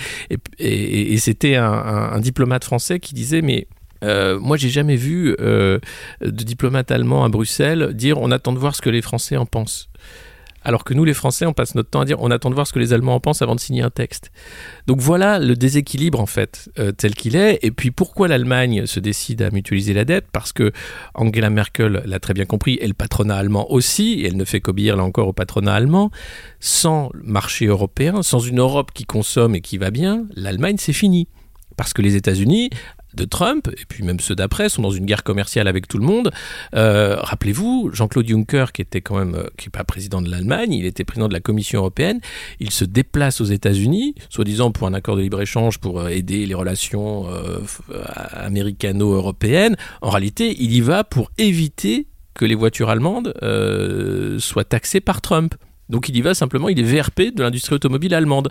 Et, 0.60 1.18
c'était 1.18 1.56
un, 1.56 2.20
diplomate 2.20 2.64
français 2.64 3.00
qui 3.00 3.14
disait 3.14 3.42
mais 3.42 3.68
euh, 4.04 4.40
moi, 4.40 4.58
j'ai 4.58 4.70
jamais 4.70 4.96
vu 4.96 5.36
euh, 5.40 5.80
de 6.22 6.44
diplomate 6.44 6.92
allemand 6.92 7.24
à 7.24 7.30
Bruxelles 7.30 7.94
dire 7.94 8.20
on 8.20 8.32
attend 8.32 8.54
de 8.54 8.60
voir 8.60 8.76
ce 8.76 8.82
que 8.82 8.90
les 8.90 9.02
Français 9.02 9.38
en 9.38 9.46
pensent. 9.46 9.90
Alors 10.70 10.84
que 10.84 10.94
nous, 10.94 11.04
les 11.04 11.16
Français, 11.16 11.48
on 11.48 11.54
passe 11.54 11.74
notre 11.74 11.90
temps 11.90 12.02
à 12.02 12.06
dire 12.06 12.22
on 12.22 12.30
attend 12.30 12.52
de 12.52 12.54
voir 12.54 12.68
ce 12.68 12.74
que 12.74 12.78
les 12.78 12.94
Allemands 12.94 13.16
en 13.16 13.20
pensent 13.20 13.42
avant 13.42 13.56
de 13.56 13.60
signer 13.60 13.82
un 13.82 13.90
texte. 13.90 14.32
Donc 14.86 15.00
voilà 15.00 15.40
le 15.40 15.56
déséquilibre 15.56 16.20
en 16.20 16.28
fait 16.28 16.70
euh, 16.78 16.92
tel 16.92 17.16
qu'il 17.16 17.36
est. 17.36 17.58
Et 17.64 17.72
puis 17.72 17.90
pourquoi 17.90 18.28
l'Allemagne 18.28 18.86
se 18.86 19.00
décide 19.00 19.42
à 19.42 19.50
mutualiser 19.50 19.96
la 19.96 20.06
dette? 20.06 20.28
Parce 20.32 20.54
que 20.54 20.72
Angela 21.16 21.50
Merkel 21.50 22.04
l'a 22.06 22.20
très 22.20 22.36
bien 22.36 22.46
compris 22.46 22.78
et 22.82 22.88
le 22.88 22.94
patronat 22.94 23.36
allemand 23.36 23.72
aussi. 23.72 24.20
Et 24.22 24.28
elle 24.28 24.38
ne 24.38 24.46
fait 24.46 24.62
qu'obéir 24.62 24.96
là 24.96 25.04
encore 25.04 25.28
au 25.28 25.34
patronat 25.34 25.74
allemand. 25.74 26.12
Sans 26.60 27.10
marché 27.24 27.66
européen, 27.66 28.22
sans 28.22 28.40
une 28.40 28.60
Europe 28.60 28.92
qui 28.94 29.06
consomme 29.06 29.56
et 29.56 29.62
qui 29.62 29.80
va 29.80 29.90
bien, 29.90 30.28
l'Allemagne 30.36 30.76
c'est 30.78 30.94
fini. 30.94 31.28
Parce 31.78 31.94
que 31.94 32.04
les 32.04 32.16
États-Unis 32.16 32.70
de 33.13 33.26
Trump, 33.26 33.69
et 33.72 33.86
puis 33.88 34.04
même 34.04 34.19
ceux 34.19 34.36
d'après, 34.36 34.69
sont 34.69 34.82
dans 34.82 34.91
une 34.91 35.06
guerre 35.06 35.24
commerciale 35.24 35.67
avec 35.67 35.88
tout 35.88 35.98
le 35.98 36.06
monde. 36.06 36.32
Euh, 36.76 37.17
Rappelez-vous, 37.19 37.91
Jean-Claude 37.93 38.28
Juncker, 38.28 38.72
qui 38.74 38.82
était 38.82 39.02
quand 39.02 39.17
même, 39.17 39.43
qui 39.58 39.67
n'est 39.67 39.72
pas 39.72 39.84
président 39.84 40.22
de 40.22 40.30
l'Allemagne, 40.30 40.74
il 40.74 40.86
était 40.86 41.04
président 41.04 41.28
de 41.28 41.34
la 41.34 41.39
Commission 41.39 41.80
européenne, 41.80 42.19
il 42.60 42.72
se 42.72 42.86
déplace 42.86 43.41
aux 43.41 43.45
États-Unis, 43.45 44.15
soi-disant 44.30 44.72
pour 44.72 44.88
un 44.88 44.93
accord 44.93 45.15
de 45.15 45.22
libre-échange, 45.22 45.80
pour 45.80 46.08
aider 46.08 46.45
les 46.45 46.54
relations 46.54 47.28
euh, 47.30 47.60
américano-européennes. 48.32 49.76
En 50.02 50.10
réalité, 50.10 50.56
il 50.60 50.74
y 50.74 50.82
va 50.82 51.04
pour 51.04 51.32
éviter 51.38 52.08
que 52.34 52.45
les 52.45 52.56
voitures 52.56 52.89
allemandes 52.89 53.34
euh, 53.43 54.39
soient 54.39 54.63
taxées 54.63 55.02
par 55.02 55.22
Trump. 55.22 55.56
Donc 55.89 56.08
il 56.08 56.15
y 56.15 56.22
va 56.22 56.34
simplement, 56.34 56.69
il 56.69 56.80
est 56.80 56.84
VRP 56.84 57.36
de 57.36 57.43
l'industrie 57.43 57.76
automobile 57.76 58.13
allemande. 58.13 58.50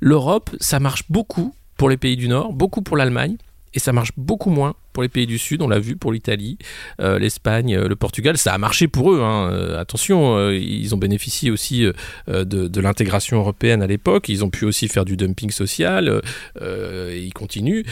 L'Europe, 0.00 0.50
ça 0.60 0.80
marche 0.80 1.04
beaucoup 1.08 1.54
pour 1.76 1.88
les 1.88 1.96
pays 1.96 2.16
du 2.16 2.28
Nord, 2.28 2.52
beaucoup 2.52 2.82
pour 2.82 2.96
l'Allemagne, 2.96 3.36
et 3.74 3.78
ça 3.78 3.92
marche 3.92 4.12
beaucoup 4.16 4.50
moins 4.50 4.74
pour 4.92 5.02
les 5.02 5.08
pays 5.08 5.26
du 5.26 5.38
Sud, 5.38 5.62
on 5.62 5.68
l'a 5.68 5.78
vu 5.78 5.96
pour 5.96 6.12
l'Italie, 6.12 6.58
euh, 7.00 7.18
l'Espagne, 7.18 7.76
euh, 7.76 7.88
le 7.88 7.96
Portugal, 7.96 8.36
ça 8.36 8.52
a 8.52 8.58
marché 8.58 8.88
pour 8.88 9.12
eux, 9.12 9.20
hein. 9.22 9.50
euh, 9.52 9.80
attention, 9.80 10.50
ils 10.50 10.94
ont 10.94 10.98
bénéficié 10.98 11.50
aussi 11.50 11.86
de, 12.26 12.80
l'intégration 12.80 13.38
européenne 13.38 13.82
à 13.82 13.86
l'époque, 13.86 14.28
ils 14.28 14.44
ont 14.44 14.50
pu 14.50 14.64
aussi 14.64 14.88
faire 14.88 15.04
du 15.04 15.16
dumping 15.16 15.50
social, 15.50 16.22
ils 16.60 17.32
continuent, 17.34 17.84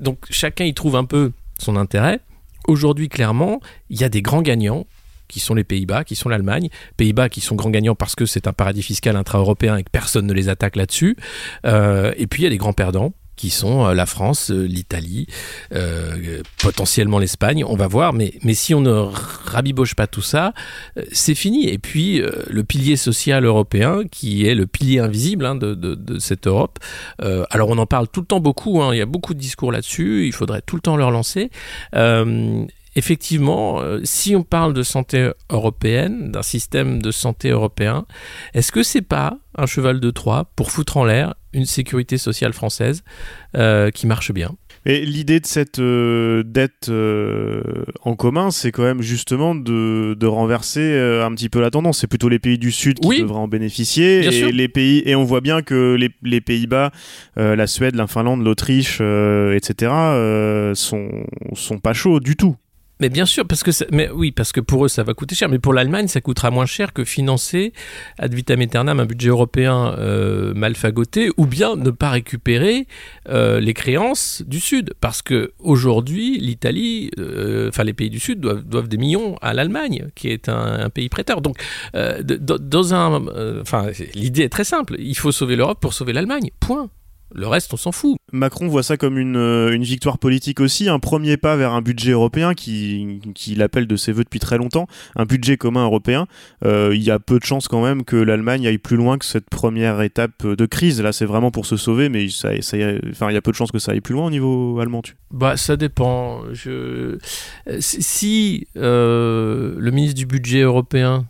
donc 0.00 0.18
chacun 0.30 0.64
y 0.64 0.74
trouve 0.74 0.96
un 0.96 1.04
peu 1.04 1.32
son 1.58 1.76
intérêt. 1.76 2.20
Aujourd'hui, 2.66 3.08
clairement, 3.08 3.60
il 3.90 4.00
y 4.00 4.04
a 4.04 4.08
des 4.08 4.22
grands 4.22 4.42
gagnants, 4.42 4.86
qui 5.26 5.40
sont 5.40 5.54
les 5.54 5.64
Pays-Bas, 5.64 6.04
qui 6.04 6.16
sont 6.16 6.30
l'Allemagne. 6.30 6.70
Pays-Bas 6.96 7.28
qui 7.28 7.42
sont 7.42 7.54
grands 7.54 7.68
gagnants 7.68 7.94
parce 7.94 8.14
que 8.14 8.24
c'est 8.24 8.46
un 8.46 8.54
paradis 8.54 8.82
fiscal 8.82 9.14
intra-européen 9.14 9.76
et 9.76 9.82
que 9.82 9.90
personne 9.90 10.26
ne 10.26 10.32
les 10.32 10.48
attaque 10.48 10.74
là-dessus. 10.74 11.18
Et 11.64 12.26
puis 12.26 12.42
il 12.42 12.44
y 12.44 12.46
a 12.46 12.50
des 12.50 12.56
grands 12.56 12.72
perdants 12.72 13.12
qui 13.38 13.50
sont 13.50 13.86
la 13.86 14.04
France, 14.04 14.50
l'Italie, 14.50 15.26
euh, 15.72 16.42
potentiellement 16.62 17.18
l'Espagne, 17.18 17.64
on 17.64 17.76
va 17.76 17.86
voir, 17.86 18.12
mais, 18.12 18.34
mais 18.42 18.54
si 18.54 18.74
on 18.74 18.80
ne 18.80 18.90
rabiboche 18.90 19.94
pas 19.94 20.06
tout 20.06 20.22
ça, 20.22 20.52
c'est 21.12 21.34
fini. 21.34 21.68
Et 21.68 21.78
puis 21.78 22.20
euh, 22.20 22.30
le 22.48 22.64
pilier 22.64 22.96
social 22.96 23.44
européen, 23.44 24.02
qui 24.10 24.46
est 24.46 24.54
le 24.54 24.66
pilier 24.66 24.98
invisible 24.98 25.46
hein, 25.46 25.54
de, 25.54 26.18
cette 26.18 26.46
Europe, 26.46 26.78
euh, 27.22 27.44
alors 27.50 27.68
on 27.70 27.78
en 27.78 27.86
parle 27.86 28.08
tout 28.08 28.20
le 28.20 28.26
temps 28.26 28.40
beaucoup, 28.40 28.82
hein, 28.82 28.94
il 28.94 28.98
y 28.98 29.02
a 29.02 29.06
beaucoup 29.06 29.34
de 29.34 29.38
discours 29.38 29.72
là-dessus, 29.72 30.26
il 30.26 30.32
faudrait 30.32 30.62
tout 30.62 30.76
le 30.76 30.82
temps 30.82 30.96
le 30.96 31.04
relancer. 31.04 31.50
Euh, 31.94 32.66
effectivement, 32.96 33.80
euh, 33.80 34.00
si 34.02 34.34
on 34.34 34.42
parle 34.42 34.74
de 34.74 34.82
santé 34.82 35.30
européenne, 35.50 36.32
d'un 36.32 36.42
système 36.42 37.00
de 37.00 37.10
santé 37.10 37.50
européen, 37.50 38.06
est-ce 38.54 38.72
que 38.72 38.82
c'est 38.82 39.02
pas 39.02 39.38
un 39.56 39.66
cheval 39.66 40.00
de 40.00 40.10
Troie 40.10 40.50
pour 40.56 40.70
foutre 40.70 40.96
en 40.96 41.04
l'air 41.04 41.34
une 41.52 41.64
sécurité 41.64 42.18
sociale 42.18 42.52
française 42.52 43.02
euh, 43.56 43.90
qui 43.90 44.06
marche 44.06 44.32
bien 44.32 44.56
et 44.86 45.04
l'idée 45.04 45.40
de 45.40 45.44
cette 45.46 45.80
euh, 45.80 46.42
dette 46.46 46.88
euh, 46.88 47.62
en 48.04 48.14
commun, 48.14 48.50
c'est 48.50 48.72
quand 48.72 48.84
même 48.84 49.02
justement 49.02 49.54
de, 49.54 50.14
de 50.18 50.26
renverser 50.26 50.96
un 51.22 51.34
petit 51.34 51.50
peu 51.50 51.60
la 51.60 51.70
tendance. 51.70 51.98
C'est 51.98 52.06
plutôt 52.06 52.30
les 52.30 52.38
pays 52.38 52.56
du 52.58 52.70
Sud 52.70 53.00
qui 53.00 53.06
Oui. 53.08 53.20
devraient 53.20 53.40
en 53.40 53.48
bénéficier. 53.48 54.24
Et 54.24 54.30
sûr. 54.32 54.50
les 54.50 54.68
pays 54.68 55.02
et 55.04 55.14
on 55.14 55.24
voit 55.24 55.42
bien 55.42 55.60
que 55.62 55.94
les, 55.94 56.10
les 56.22 56.40
Pays-Bas, 56.40 56.92
la 57.36 57.66
Suède, 57.66 57.96
la 57.96 58.06
Finlande, 58.06 58.42
l'Autriche, 58.42 59.00
etc. 59.00 59.92
sont 60.74 61.10
sont 61.54 61.78
pas 61.80 61.92
chauds 61.92 62.20
du 62.20 62.36
tout. 62.36 62.56
Mais 63.00 63.08
bien 63.08 63.26
sûr, 63.26 63.46
parce 63.46 63.62
que 63.62 63.70
ça- 63.70 63.86
mais 63.92 64.10
oui, 64.10 64.32
parce 64.32 64.52
que 64.52 64.60
pour 64.60 64.84
eux 64.84 64.88
ça 64.88 65.04
va 65.04 65.14
coûter 65.14 65.34
cher, 65.34 65.48
mais 65.48 65.58
pour 65.60 65.72
l'Allemagne 65.72 66.08
ça 66.08 66.20
coûtera 66.20 66.50
moins 66.50 66.66
cher 66.66 66.92
que 66.92 67.04
financer 67.04 67.72
ad 68.18 68.34
vitam 68.34 68.60
aeternam 68.60 68.98
un 69.00 69.06
budget 69.06 69.28
européen 69.28 69.94
euh, 69.98 70.52
mal 70.54 70.74
fagoté, 70.74 71.30
ou 71.36 71.46
bien 71.46 71.76
ne 71.76 71.90
pas 71.90 72.10
récupérer 72.10 72.86
euh, 73.28 73.60
les 73.60 73.74
créances 73.74 74.42
du 74.46 74.58
Sud, 74.60 74.94
parce 75.00 75.22
que 75.22 75.52
aujourd'hui 75.60 76.38
l'Italie, 76.38 77.10
euh, 77.18 77.68
enfin 77.68 77.84
les 77.84 77.94
pays 77.94 78.10
du 78.10 78.18
Sud 78.18 78.40
doivent, 78.40 78.88
des 78.88 78.96
millions 78.96 79.36
à 79.42 79.54
l'Allemagne, 79.54 80.08
qui 80.14 80.28
est 80.28 80.48
un, 80.48 80.90
pays 80.90 81.08
prêteur. 81.08 81.40
Donc 81.40 81.56
euh, 81.94 82.22
dans 82.22 82.94
un, 82.94 83.26
euh, 83.28 83.62
enfin 83.62 83.90
l'idée 84.14 84.42
est 84.42 84.48
très 84.48 84.64
simple, 84.64 84.96
il 84.98 85.16
faut 85.16 85.32
sauver 85.32 85.54
l'Europe 85.56 85.80
pour 85.80 85.92
sauver 85.94 86.12
l'Allemagne. 86.12 86.50
Point. 86.60 86.90
Le 87.32 87.46
reste 87.46 87.72
on 87.74 87.76
s'en 87.76 87.92
fout. 87.92 88.17
Macron 88.32 88.68
voit 88.68 88.82
ça 88.82 88.96
comme 88.96 89.18
une, 89.18 89.36
euh, 89.36 89.72
une 89.72 89.82
victoire 89.82 90.18
politique 90.18 90.60
aussi, 90.60 90.88
un 90.88 90.98
premier 90.98 91.36
pas 91.36 91.56
vers 91.56 91.72
un 91.72 91.82
budget 91.82 92.12
européen 92.12 92.54
qui, 92.54 93.20
l'appelle 93.56 93.86
de 93.86 93.96
ses 93.96 94.12
voeux 94.12 94.24
depuis 94.24 94.40
très 94.40 94.58
longtemps, 94.58 94.86
un 95.16 95.24
budget 95.24 95.56
commun 95.56 95.84
européen. 95.84 96.26
Euh, 96.64 96.90
il 96.94 97.02
y 97.02 97.10
a 97.10 97.18
peu 97.18 97.38
de 97.38 97.44
chances 97.44 97.68
quand 97.68 97.82
même 97.82 98.04
que 98.04 98.16
l'Allemagne 98.16 98.66
aille 98.66 98.78
plus 98.78 98.96
loin 98.96 99.18
que 99.18 99.24
cette 99.24 99.48
première 99.48 100.00
étape 100.02 100.46
de 100.46 100.66
crise. 100.66 101.00
Là, 101.00 101.12
c'est 101.12 101.24
vraiment 101.24 101.50
pour 101.50 101.66
se 101.66 101.76
sauver, 101.76 102.08
mais 102.08 102.28
ça, 102.28 102.50
ça, 102.60 102.76
enfin, 103.10 103.30
il 103.30 103.34
y 103.34 103.36
a 103.36 103.42
peu 103.42 103.50
de 103.50 103.56
chances 103.56 103.72
que 103.72 103.78
ça 103.78 103.92
aille 103.92 104.00
plus 104.00 104.14
loin 104.14 104.26
au 104.26 104.30
niveau 104.30 104.78
allemand. 104.80 105.02
Bah, 105.30 105.56
ça 105.56 105.76
dépend. 105.76 106.42
Si 107.80 108.66
euh, 108.76 109.74
le 109.78 109.90
ministre 109.90 110.16
du 110.16 110.26
budget 110.26 110.60
européen 110.60 111.26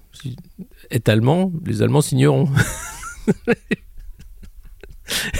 est 0.90 1.08
allemand, 1.08 1.52
les 1.64 1.82
Allemands 1.82 2.00
signeront. 2.00 2.48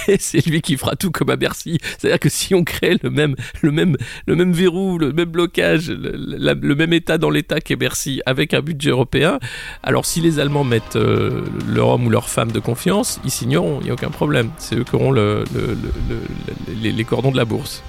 Et 0.09 0.16
c'est 0.18 0.44
lui 0.46 0.61
qui 0.61 0.76
fera 0.76 0.96
tout 0.96 1.11
comme 1.11 1.31
à 1.31 1.37
Bercy. 1.37 1.78
C'est-à-dire 1.98 2.18
que 2.20 2.28
si 2.28 2.54
on 2.54 2.64
crée 2.64 2.96
le 3.02 3.11
même, 3.11 3.35
le 3.62 3.70
même, 3.72 3.96
le 4.26 4.37
même 4.37 4.52
verrou, 4.52 4.98
le 4.98 5.12
même 5.12 5.28
blocage, 5.31 5.90
le, 5.90 6.74
même 6.74 6.92
état 6.92 7.18
dans 7.18 7.31
l'état 7.31 7.61
qu'est 7.61 7.76
Bercy 7.76 8.20
avec 8.26 8.54
un 8.54 8.61
budget 8.61 8.90
européen, 8.90 9.38
alors 9.83 10.07
si 10.07 10.20
les 10.20 10.38
Allemands 10.38 10.64
mettent 10.64 10.96
euh, 10.96 11.44
leur 11.68 11.88
homme 11.88 12.07
ou 12.07 12.11
leur 12.11 12.28
femme 12.28 12.52
de 12.52 12.61
confiance, 12.61 13.20
ils 13.24 13.31
signeront, 13.31 13.78
il 13.81 13.85
n'y 13.85 13.90
a 13.90 13.94
aucun 13.94 14.11
problème. 14.11 14.50
C'est 14.59 14.76
eux 14.76 14.85
qui 14.85 14.94
auront 14.94 15.11
le- 15.12 15.44
le- 15.54 15.76
les- 16.83 16.92
les 16.92 17.04
cordons 17.04 17.31
de 17.31 17.37
la 17.37 17.44
bourse. 17.44 17.83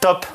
Top 0.00 0.26